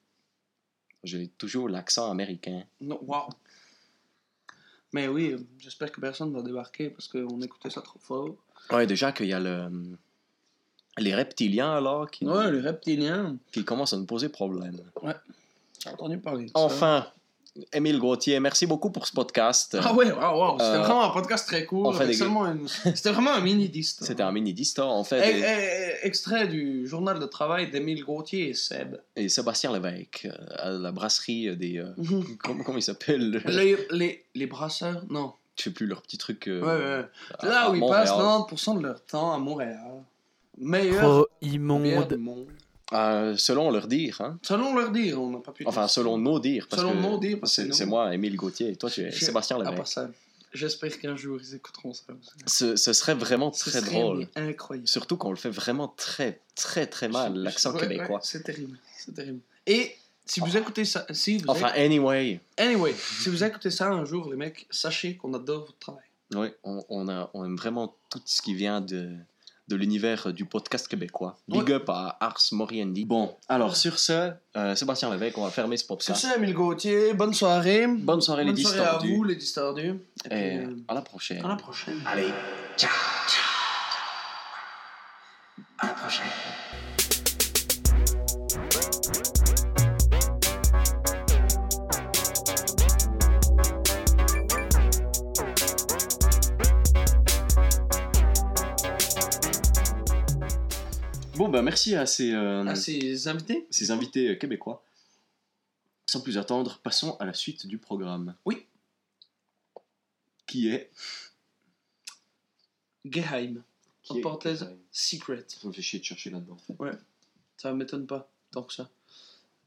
[1.04, 2.64] J'ai toujours l'accent américain.
[2.82, 3.30] Non, wow.
[4.92, 8.36] Mais oui, j'espère que personne va débarquer parce qu'on écoutait ça trop fort.
[8.72, 9.70] Ouais, déjà qu'il y a le...
[10.98, 13.38] les reptiliens alors qui, Ouais, les reptiliens.
[13.54, 14.82] qui commencent à nous poser problème.
[15.82, 17.14] J'ai entendu parler de ça.
[17.74, 19.78] Émile Gauthier, merci beaucoup pour ce podcast.
[19.82, 20.52] Ah ouais, wow, wow.
[20.60, 21.92] C'était Euh, vraiment un podcast très court.
[21.98, 23.98] des- une- C'était vraiment un mini disque.
[24.02, 24.94] C'était un mini distor.
[24.96, 28.98] On fait des- extrait du journal de travail d'Émile Gauthier et Seb.
[29.16, 31.78] Et Sébastien Lévesque, euh, à la brasserie des...
[31.80, 31.94] euh,
[32.44, 33.42] comment, comment il s'appelle?
[33.46, 35.34] Les, les, les brasseurs, non.
[35.58, 36.48] Je sais plus leur petit truc.
[36.48, 37.06] euh, Ouais, ouais.
[37.40, 38.04] à- Là à où ils Montréal.
[38.06, 40.04] passent 90% de leur temps à Montréal.
[40.58, 42.18] Meilleur Oh, immonde.
[42.94, 44.40] Euh, selon leur dire, hein.
[44.42, 45.64] Selon leur dire, on n'a pas pu.
[45.68, 46.66] Enfin, selon nos dires.
[46.70, 49.02] Parce Selon que nos dires, parce que c'est c'est moi, Émile Gauthier, et toi, tu
[49.02, 50.10] es Je- Sébastien ça,
[50.54, 52.06] j'espère qu'un jour ils écouteront ça.
[52.48, 54.28] Ce, ce serait vraiment Ce très serait drôle.
[54.36, 54.88] Incroyable.
[54.88, 58.16] Surtout qu'on le fait vraiment très, très, très mal, l'accent Ouais, québécois.
[58.16, 58.80] ouais, c'est terrible.
[58.98, 59.40] C'est terrible.
[59.68, 64.04] Et si vous écoutez ça, si vous Enfin, anyway, Anyway, si vous écoutez ça un
[64.06, 66.04] jour, les mecs, sachez qu'on adore votre travail.
[66.34, 69.16] oui, on, on, a, on aime vraiment tout ce qui vient de,
[69.70, 71.38] de l'univers du podcast québécois.
[71.48, 71.74] Big Ouais.
[71.76, 73.06] up à Ars Moriendi.
[73.06, 76.20] Bon, alors sur ce, euh, Sébastien Lévesque, on va fermer ce Sur podcast.
[76.22, 77.88] ce, Emile Gauthier, bonne soirée.
[77.88, 80.00] Bonne soirée, les Bonne soirée à vous, les distordus.
[80.26, 81.46] Et, puis, euh, à la prochaine.
[81.46, 82.02] à la prochaine.
[82.06, 82.30] Allez,
[82.76, 82.90] ciao!
[82.90, 83.49] À
[101.40, 104.84] Bon, ben merci à ces, euh, À ces invités ces invités euh, québécois.
[106.06, 108.36] Sans plus attendre, passons à la suite du programme.
[108.44, 108.66] Oui.
[110.48, 110.92] Qui est?
[113.06, 113.64] Geheim.
[114.04, 115.46] Qui En est- parenthèse, secret.
[115.48, 116.58] Ça me fait chier de chercher là-dedans.
[117.56, 118.90] Ça m'étonne pas, tant que ça.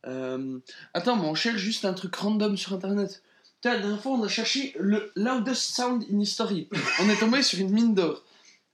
[0.05, 0.59] Euh,
[0.93, 3.23] Attends, mais on cherche juste un truc random sur internet.
[3.62, 6.68] Putain, La dernière fois, on a cherché le loudest sound in history.
[7.01, 8.23] On est tombé sur une mine d'or.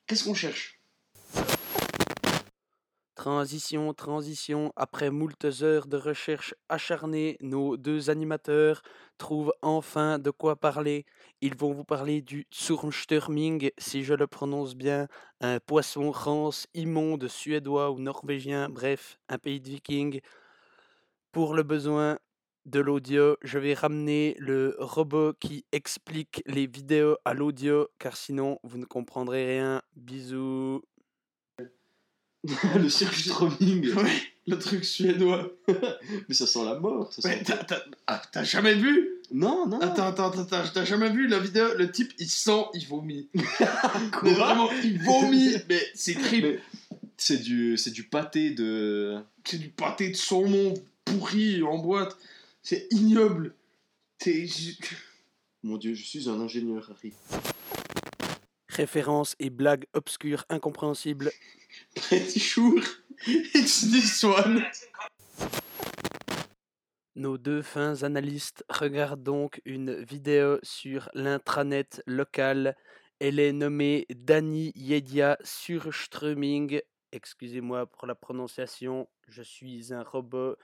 [0.09, 0.78] Qu'est-ce qu'on cherche?
[3.19, 4.73] Transition, transition.
[4.77, 8.81] Après moult heures de recherche acharnée, nos deux animateurs
[9.19, 11.05] trouvent enfin de quoi parler.
[11.41, 15.09] Ils vont vous parler du Zurmstörming, si je le prononce bien,
[15.41, 20.21] un poisson rance immonde suédois ou norvégien, bref, un pays de vikings.
[21.33, 22.21] Pour le besoin
[22.67, 28.61] de l'audio, je vais ramener le robot qui explique les vidéos à l'audio, car sinon
[28.63, 29.83] vous ne comprendrez rien.
[29.97, 30.83] Bisous.
[32.77, 33.93] le surstroming.
[33.97, 34.11] Oui,
[34.47, 35.53] le truc suédois.
[36.29, 37.13] Mais ça sent la mort.
[37.13, 37.43] Ça sent...
[37.45, 39.11] t'as- t'as ah, t'as jamais vu?
[39.31, 39.79] Non, non.
[39.81, 43.29] Attends, attends, attends, attends, t'as jamais vu la vidéo Le type, il sent, il vomit.
[43.59, 44.23] Quoi?
[44.23, 45.55] Mais vraiment, il vomit.
[45.69, 46.17] Mais c'est.
[46.41, 46.61] Mais
[47.19, 49.19] c'est du, c'est du pâté de.
[49.45, 50.75] C'est du pâté de saumon
[51.05, 52.17] pourri en boîte.
[52.63, 53.55] C'est ignoble.
[54.19, 54.49] T'es...
[55.63, 57.13] Mon dieu, je suis un ingénieur, Harry.
[58.79, 61.33] Références et blagues obscures incompréhensibles.
[61.97, 62.81] Pretty sure.
[63.27, 64.65] It's this one.
[67.17, 72.77] Nos deux fins analystes regardent donc une vidéo sur l'intranet local.
[73.19, 76.81] Elle est nommée Dani Yedia Surströmming.
[77.11, 80.55] Excusez-moi pour la prononciation, je suis un robot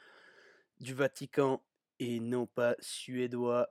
[0.79, 1.65] du Vatican
[1.99, 3.69] et non pas suédois.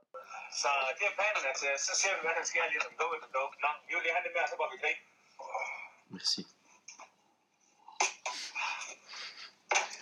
[0.62, 3.30] Så det er planen, at så ser vi, hvad der sker lige som dukke til
[3.38, 3.54] dukke.
[3.64, 4.96] Nå, vi vil lige have lidt mere, så går vi krig.
[6.14, 6.42] Merci.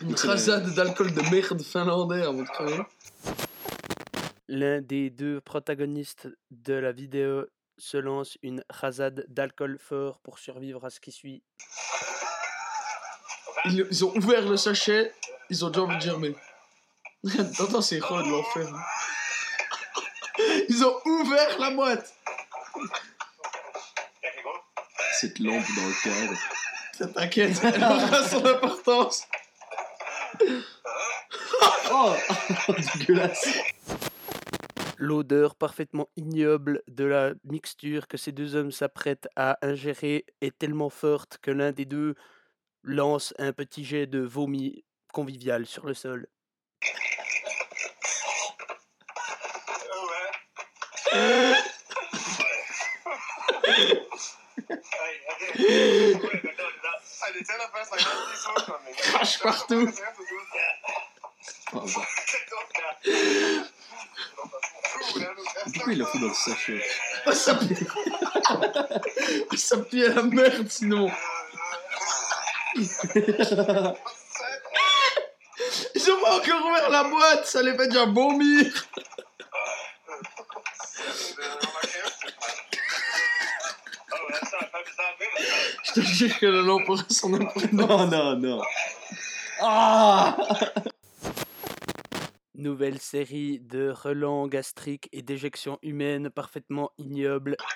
[0.03, 2.85] Une rasade d'alcool de merde finlandais avant de crever.
[4.49, 7.47] L'un des deux protagonistes de la vidéo
[7.79, 11.43] se lance une rasade d'alcool fort pour survivre à ce qui suit.
[13.65, 15.13] Ils, ils ont ouvert le sachet,
[15.51, 16.35] ils ont déjà envie de germer.
[17.61, 18.83] Attends, c'est quoi de l'enfer hein.
[20.69, 22.15] Ils ont ouvert la boîte.
[25.21, 27.13] Cette lampe dans le cadre.
[27.15, 29.27] T'inquiète, elle aura son importance.
[31.93, 32.15] Oh
[32.99, 33.49] Dégueulasse
[34.97, 40.91] L'odeur parfaitement ignoble de la mixture que ces deux hommes s'apprêtent à ingérer est tellement
[40.91, 42.15] forte que l'un des deux
[42.85, 46.29] lance un petit jet de vomi convivial sur le sol.
[58.97, 59.89] Crash partout.
[61.75, 61.81] Ah.
[65.75, 66.83] Pourquoi il l'a fait dans le sachet
[67.27, 67.77] Oh, ça pue.
[69.57, 71.11] ça pue à la merde sinon.
[75.95, 78.89] Ils ont pas encore ouvert la boîte, ça les fait déjà vomir.
[85.95, 87.29] Je te jure que la lampe aura son.
[87.73, 88.63] Non, non, non.
[89.61, 90.37] Ah
[92.55, 97.57] Nouvelle série de relents gastriques et d'éjections humaines parfaitement ignobles.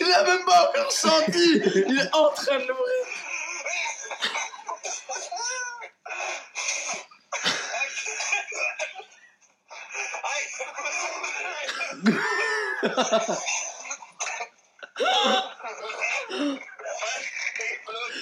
[0.00, 3.06] Il l'a même pas encore senti Il est en train de l'ouvrir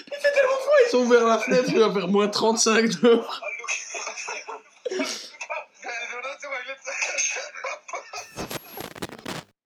[0.07, 0.33] Il fait
[0.95, 3.43] ouvert la fenêtre, il va faire moins 35 dehors.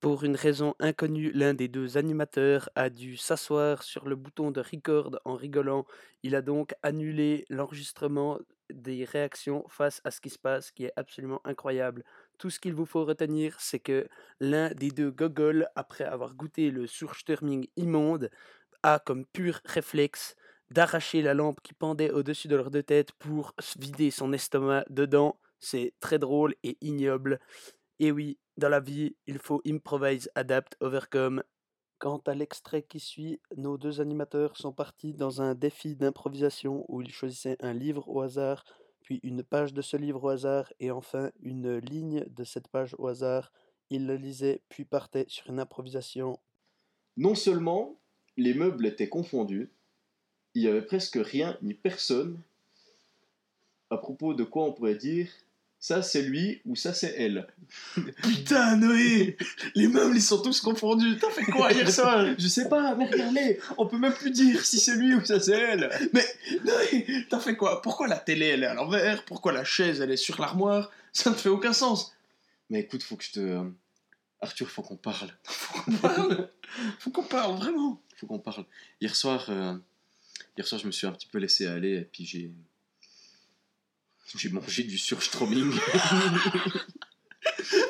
[0.01, 4.61] Pour une raison inconnue, l'un des deux animateurs a dû s'asseoir sur le bouton de
[4.61, 5.87] record en rigolant.
[6.23, 8.39] Il a donc annulé l'enregistrement
[8.73, 12.05] des réactions face à ce qui se passe, qui est absolument incroyable.
[12.39, 14.09] Tout ce qu'il vous faut retenir, c'est que
[14.41, 18.31] l'un des deux gogoles, après avoir goûté le Surstürming immonde,
[18.83, 20.37] a comme pur réflexe
[20.71, 25.39] d'arracher la lampe qui pendait au-dessus de leurs deux têtes pour vider son estomac dedans.
[25.61, 27.41] C'est très drôle et ignoble.
[27.99, 31.43] Et oui, dans la vie, il faut improvise, adapt, overcome.
[31.99, 37.03] Quant à l'extrait qui suit, nos deux animateurs sont partis dans un défi d'improvisation où
[37.03, 38.65] ils choisissaient un livre au hasard,
[39.03, 42.95] puis une page de ce livre au hasard, et enfin une ligne de cette page
[42.99, 43.53] au hasard.
[43.91, 46.39] Ils le lisaient, puis partaient sur une improvisation.
[47.17, 47.99] Non seulement
[48.37, 49.73] les meubles étaient confondus,
[50.59, 52.39] il y avait presque rien ni personne,
[53.91, 55.29] à propos de quoi on pourrait dire
[55.81, 57.47] ça c'est lui ou ça c'est elle.
[58.23, 59.37] Putain, Noé
[59.77, 61.19] Les meubles, ils sont tous confondus.
[61.19, 62.27] T'as fait quoi hier soir?
[62.39, 65.39] Je sais pas, mais regardez, on peut même plus dire si c'est lui ou ça
[65.39, 65.89] c'est elle.
[66.13, 66.25] Mais
[66.65, 67.81] Noé, t'as fait quoi?
[67.81, 69.25] Pourquoi la télé, elle est à l'envers?
[69.25, 70.91] Pourquoi la chaise, elle est sur l'armoire?
[71.13, 72.13] Ça ne fait aucun sens.
[72.71, 73.63] Mais écoute, faut que je te.
[74.41, 75.31] Arthur, faut qu'on parle.
[75.45, 76.51] Faut qu'on parle.
[76.99, 78.01] Faut qu'on parle, vraiment.
[78.17, 78.65] Faut qu'on parle.
[79.01, 79.75] Hier soir, euh,
[80.59, 82.53] hier soir, je me suis un petit peu laissé aller et puis j'ai.
[84.37, 85.73] J'ai mangé du surstroming.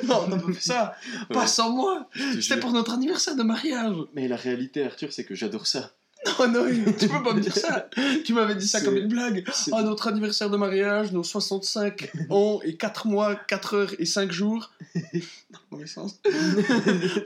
[0.04, 0.96] Non, on n'a pas fait ça.
[1.30, 1.46] Pas Ouais.
[1.46, 2.08] sans moi.
[2.40, 3.96] C'était pour notre anniversaire de mariage.
[4.14, 5.96] Mais la réalité, Arthur, c'est que j'adore ça.
[6.40, 7.88] Non, Noé, tu peux pas me dire ça.
[8.24, 9.44] Tu m'avais dit ça comme une blague.
[9.52, 14.04] C'est- Oh, notre anniversaire de mariage, nos 65 ans et 4 mois, 4 heures et
[14.04, 14.70] 5 jours.
[14.94, 16.20] Dans le mauvais sens.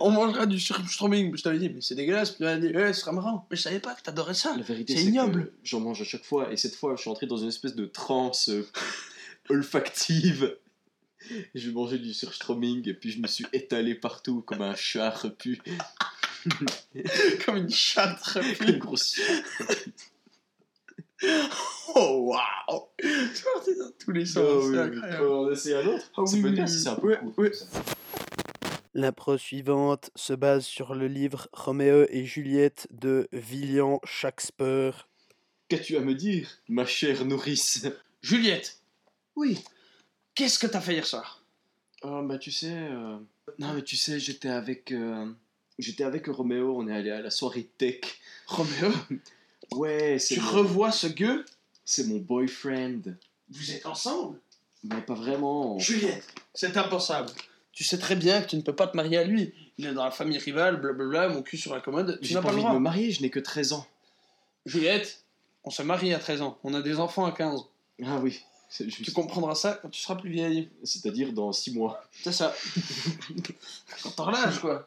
[0.01, 1.34] On mangera du surstroming.
[1.36, 2.30] Je t'avais dit, mais c'est dégueulasse.
[2.30, 3.47] Puis tu m'avais dit, ouais, ce sera marrant.
[3.51, 4.55] Mais je savais pas que t'adorais ça.
[4.57, 5.53] La vérité, C'est ignoble.
[5.64, 6.53] j'en mange à chaque fois.
[6.53, 8.66] Et cette fois, je suis entré dans une espèce de transe euh,
[9.49, 10.57] olfactive.
[11.55, 15.61] J'ai mangé du surstroming et puis je me suis étalé partout comme un chat repu.
[17.45, 19.45] Comme une chatte Une grosse chatte.
[21.95, 24.43] Oh, waouh C'est parti dans tous les sens.
[24.45, 24.97] Oh, oui, c'est oui.
[24.97, 25.24] incroyable.
[25.26, 26.68] On essaie un autre Ah Ça oui, peut oui, oui.
[26.68, 27.66] si c'est un peu ça.
[28.95, 35.09] L'impro suivante se base sur le livre Roméo et Juliette de William Shakespeare.
[35.68, 37.86] Qu'as-tu à me dire, ma chère nourrice?
[38.20, 38.80] Juliette,
[39.36, 39.62] Oui.
[40.34, 41.45] qu'est-ce que t'as fait hier soir?
[42.03, 42.74] Oh, bah tu sais...
[42.74, 43.16] euh,
[43.59, 44.90] Non, mais tu sais, j'étais avec...
[44.93, 45.32] euh,
[45.78, 48.00] J'étais avec Roméo, on est allé à la soirée tech.
[48.46, 48.92] Roméo,
[49.72, 50.50] Ouais, c'est tu mon...
[50.50, 51.44] revois ce gueux?
[51.84, 53.00] C'est mon boyfriend.
[53.50, 54.38] Vous êtes ensemble?
[54.84, 55.78] Mais pas vraiment.
[55.78, 57.30] Juliette, c'est impensable.
[57.72, 59.54] Tu sais très bien que tu ne peux pas te marier à lui.
[59.78, 62.18] Il est dans la famille rivale, blablabla, mon cul sur la commode.
[62.20, 62.78] Tu J'ai n'as pas pas le envie de droit.
[62.78, 63.86] me marier, je n'ai que 13 ans.
[64.66, 65.24] Juliette,
[65.64, 66.58] on se marie à 13 ans.
[66.64, 67.60] On a des enfants à 15.
[68.04, 69.02] Ah oui, c'est juste.
[69.04, 70.68] Tu comprendras ça quand tu seras plus vieille.
[70.84, 72.04] C'est-à-dire dans 6 mois.
[72.22, 72.54] C'est ça.
[74.02, 74.86] quand t'auras l'âge, quoi.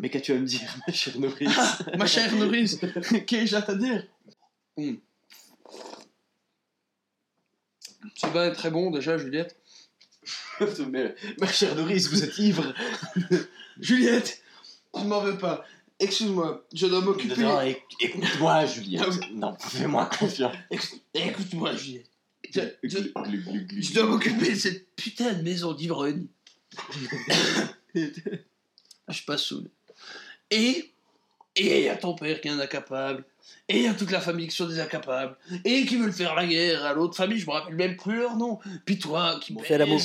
[0.00, 1.58] Mais qu'as-tu à me dire, ma chère nourrice
[1.96, 2.78] Ma chère nourrice,
[3.26, 4.06] qu'ai-je à te dire?
[4.76, 4.94] Hmm.
[8.14, 9.56] Ce vin est très bon déjà, Juliette.
[10.90, 12.74] Mais, Ma chère nourrice, vous êtes ivre
[13.80, 14.42] Juliette,
[14.94, 15.64] tu m'en veux pas.
[16.00, 17.40] Excuse-moi, je dois m'occuper.
[17.40, 19.02] Non, éc- écoute-moi, Juliette.
[19.20, 19.26] Ah.
[19.32, 20.54] Non, fais-moi confiance.
[20.70, 22.10] Écoute- Écoute-moi, Juliette.
[22.52, 26.26] Je dois m'occuper de cette putain de maison d'ivrogne.
[29.12, 29.64] Je suis pas saoul.
[30.50, 30.90] Et
[31.56, 33.24] et il y a ton père qui est un incapable.
[33.68, 35.36] Et il y a toute la famille qui sont des incapables.
[35.64, 38.36] Et qui veulent faire la guerre à l'autre famille, je me rappelle même plus leur
[38.36, 38.60] nom.
[38.84, 40.00] Puis toi qui Bon, fais l'amour.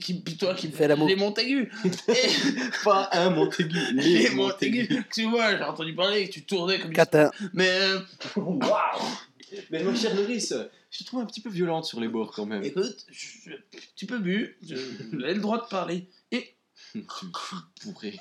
[0.00, 1.06] qui, puis toi qui Fais l'amour.
[1.06, 1.70] les Montaigu.
[2.08, 4.80] Et Pas un Montaigu, les les Montaigu.
[4.82, 5.04] Montaigu.
[5.12, 6.96] Tu vois, j'ai entendu parler que tu tournais comme une...
[6.96, 7.30] Catin.
[7.54, 8.00] Mais euh,
[9.70, 10.54] Mais ma chère nourrice,
[10.90, 12.64] je te trouve un petit peu violente sur les bords quand même.
[12.64, 13.56] écoute, je, un
[13.94, 14.76] petit peu bu, j'ai
[15.12, 16.06] le droit de parler.
[16.92, 18.18] Tu me fous bourré.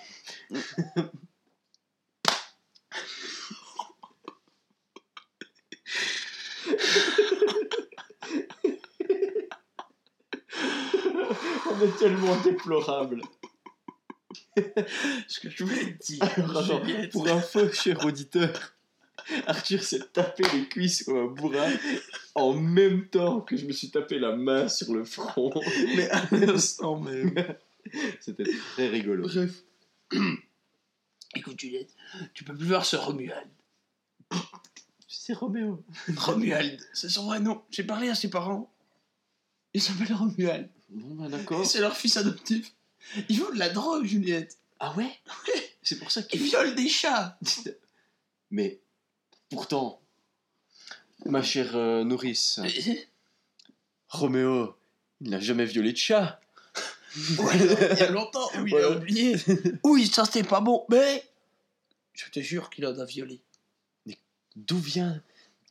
[11.65, 13.21] On est tellement déplorable.
[15.27, 18.75] ce que je voulais te dire, Alors, attends, pour info, cher auditeur,
[19.47, 21.71] Arthur s'est tapé les cuisses comme un bourrin
[22.35, 25.51] en même temps que je me suis tapé la main sur le front.
[25.95, 27.33] mais à l'instant même.
[28.19, 29.27] C'était très rigolo.
[29.27, 29.63] Bref.
[31.35, 31.93] Écoute, Juliette,
[32.33, 33.49] tu peux plus voir ce Romuald.
[35.07, 35.83] C'est Roméo.
[36.17, 37.61] Romuald, c'est son vrai nom.
[37.69, 38.71] J'ai parlé à ses parents.
[39.73, 40.69] Il s'appelle Romuald.
[40.89, 41.65] Bon, bah d'accord.
[41.65, 42.73] C'est leur fils adoptif.
[43.27, 44.57] Ils volent de la drogue, Juliette.
[44.79, 45.11] Ah ouais?
[45.83, 47.37] C'est pour ça Ils qu'il violent des chats.
[48.49, 48.79] Mais
[49.51, 50.01] pourtant,
[51.25, 52.59] ma chère euh, nourrice,
[54.07, 54.75] Roméo,
[55.21, 56.41] il n'a jamais violé de chat.
[57.39, 57.53] Ouais,
[57.93, 58.49] il y a longtemps.
[58.59, 59.35] Oui, il a oublié.
[59.83, 60.85] Oui, ça c'était pas bon.
[60.89, 61.23] Mais
[62.13, 63.39] je te jure qu'il en a violé.
[64.55, 65.21] D'où vient,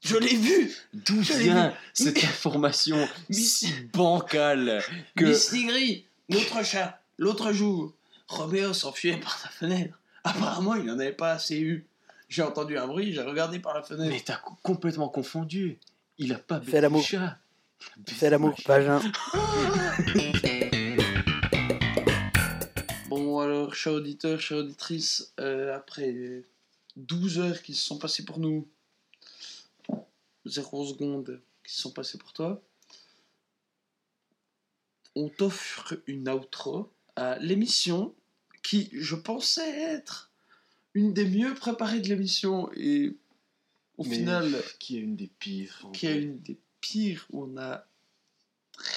[0.03, 0.73] Je l'ai vu.
[0.95, 1.75] d'où vient vu.
[1.93, 4.83] cette information si bancale
[5.17, 5.53] que Miss
[6.31, 7.93] notre chat, l'autre jour,
[8.29, 9.99] Roméo s'enfuyait par la fenêtre.
[10.25, 11.87] Apparemment, il n'en avait pas assez eu.
[12.29, 14.11] J'ai entendu un bruit, j'ai regardé par la fenêtre.
[14.11, 15.79] Mais t'as co- complètement confondu.
[16.19, 17.01] Il a pas l'amour.
[17.01, 17.39] le chat.
[18.07, 19.01] Fais l'amour, vagin.
[23.39, 26.43] Bon, alors, chers auditeurs, chères auditrices, euh, après
[26.97, 28.67] 12 heures qui se sont passées pour nous,
[30.45, 32.61] 0 secondes qui se sont passées pour toi,
[35.15, 38.13] on t'offre une outro à l'émission
[38.65, 40.33] qui, je pensais être
[40.95, 43.17] une des mieux préparées de l'émission et
[43.99, 45.87] au Mais final, Qui est une des pires.
[45.95, 47.87] qui est une des pires où on a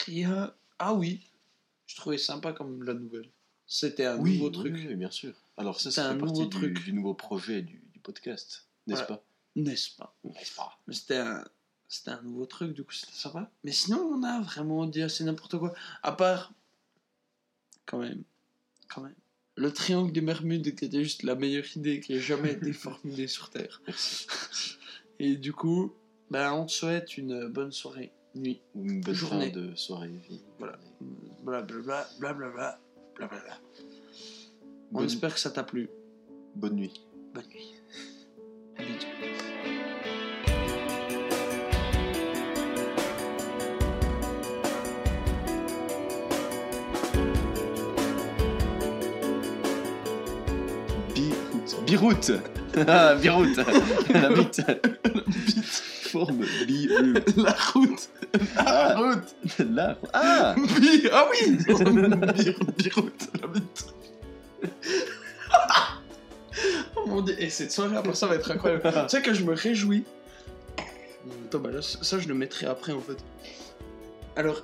[0.08, 0.52] Rien.
[0.80, 1.30] Ah oui,
[1.86, 3.30] je trouvais sympa comme la nouvelle.
[3.74, 5.34] C'était un oui, nouveau oui, truc, oui, bien sûr.
[5.56, 6.84] Alors ça, C'est un nouveau du, truc.
[6.84, 9.16] du nouveau projet du, du podcast, n'est-ce Voilà.
[9.18, 9.24] pas?
[9.56, 10.14] N'est-ce pas?
[10.26, 10.78] N'est-ce pas?
[10.88, 11.46] Mais C'était un...
[11.88, 13.50] C'était un nouveau truc, du coup c'était sympa.
[13.66, 15.74] Mais sinon, on a vraiment dit assez n'importe quoi.
[16.04, 16.54] À part,
[17.86, 18.24] quand même,
[18.90, 19.16] quand même,
[19.56, 23.28] le triangle des Bermudes qui était juste la meilleure idée qui ait jamais été formulée
[23.28, 23.82] sur Terre.
[25.20, 25.94] Et du coup,
[26.30, 28.62] ben, on te souhaite une bonne soirée, nuit.
[28.76, 29.52] Une bonne Journée.
[29.52, 30.08] fin de soirée.
[30.30, 30.42] vie.
[30.60, 30.78] Voilà.
[31.44, 32.80] Blablabla, blablabla,
[33.28, 33.58] blablabla.
[34.94, 35.90] On Bonne, espère que ça t'a plu.
[36.56, 37.06] bonne nuit.
[37.34, 37.76] Bonne nuit.
[38.78, 39.08] À bientôt.
[51.14, 51.86] Biroute.
[51.86, 52.32] Biroute
[52.88, 53.58] Ah, Biroute
[54.14, 57.36] La bite La bite forme Biroute.
[57.38, 58.10] La route
[58.58, 59.36] Ah, route
[59.72, 63.86] La Ah Bi- Ah oui Bir- Biroute, la bite.
[66.96, 68.82] oh mon dieu, et cette soirée après ça va être incroyable.
[68.84, 70.04] tu sais que je me réjouis.
[71.46, 73.18] Attends, bah là, ça je le mettrai après en fait.
[74.38, 74.62] Alors,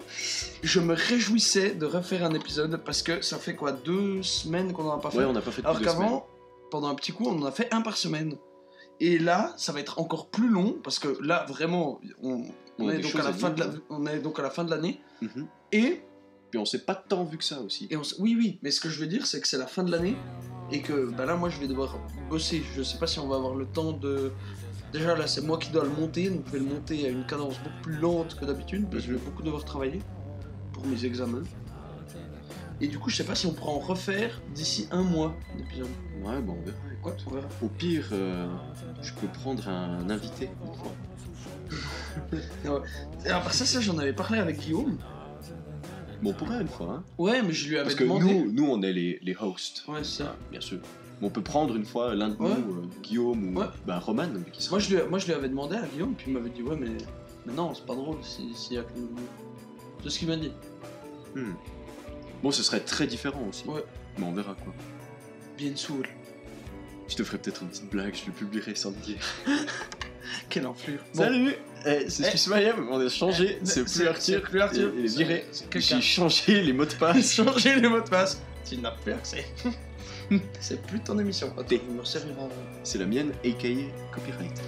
[0.63, 4.87] je me réjouissais de refaire un épisode parce que ça fait quoi deux semaines qu'on
[4.89, 5.17] en a pas fait?
[5.19, 6.07] Ouais, on n'a pas fait depuis Alors deux semaines.
[6.07, 6.27] qu'avant,
[6.71, 8.37] pendant un petit coup, on en a fait un par semaine.
[8.99, 12.43] Et là, ça va être encore plus long parce que là, vraiment, on,
[12.89, 14.99] est donc à la fin de la, on est donc à la fin de l'année.
[15.21, 15.47] Mhm.
[15.71, 16.01] Et
[16.51, 17.87] Puis on s'est pas tant vu que ça aussi.
[17.91, 19.67] et on s- oui, oui, mais ce que je veux dire, c'est que c'est la
[19.67, 20.15] fin de l'année
[20.71, 21.97] et que bah là, moi, je vais devoir
[22.29, 22.63] bosser.
[22.75, 24.31] Je sais pas si on va avoir le temps de.
[24.93, 27.25] Déjà, là, c'est moi qui dois le monter, donc je vais le monter à une
[27.25, 30.01] cadence beaucoup plus lente que d'habitude parce que je vais beaucoup devoir travailler
[30.73, 31.43] pour mes examens.
[32.79, 35.87] Et du coup, je sais pas si on pourra en refaire d'ici un mois d'épisode.
[36.23, 36.77] Ouais, bon, on verra.
[37.05, 37.47] Ouais, on verra.
[37.63, 38.47] Au pire, euh,
[39.01, 40.49] je peux prendre un invité
[43.25, 44.97] à part ça, ça j'en avais parlé avec Guillaume.
[46.21, 47.03] Bon, on pourrait une fois, hein.
[47.17, 48.25] Ouais, mais je lui avais Parce que demandé.
[48.33, 49.83] nous, nous, on est les, les hosts.
[49.87, 50.35] Ouais, ça.
[50.51, 50.79] Bien sûr.
[51.21, 52.49] Mais on peut prendre une fois l'un de Ouais.
[52.49, 53.67] nous, euh, Guillaume ou Ouais.
[53.85, 54.75] bah, Roman, qui sera.
[54.75, 56.75] Moi je, lui, moi, je lui avais demandé à Guillaume, puis il m'avait dit Ouais,
[56.79, 56.89] mais,
[57.45, 59.09] mais non, c'est pas drôle si- s'il y a que nous.
[60.03, 60.51] C'est ce qu'il m'a dit.
[61.35, 61.53] Hmm.
[62.43, 63.65] Bon, ce serait très différent aussi.
[63.65, 63.83] Ouais.
[64.17, 64.73] Mais on verra quoi.
[65.57, 66.03] Bien sûr.
[67.07, 69.19] Je te ferai peut-être une petite blague, je le publierai sans te dire.
[70.49, 70.99] Quelle enflure.
[71.15, 71.23] Bon.
[71.23, 71.53] Salut
[71.85, 72.29] eh, C'est Eh.
[72.29, 74.21] Suisse Mayhem, on a changé, Eh, c'est plus Arthur.
[74.21, 74.91] c'est plus Arthur.
[74.97, 75.45] Il est C'est- viré.
[75.75, 77.33] J'ai changé les mots de passe.
[77.35, 78.41] Changer les mots de passe.
[78.67, 79.45] Tu n'as plus accès.
[80.59, 81.47] c'est plus ton émission.
[81.53, 82.49] Attends, T'es- il me servira.
[82.83, 83.67] C'est la mienne, aka
[84.13, 84.61] copyright.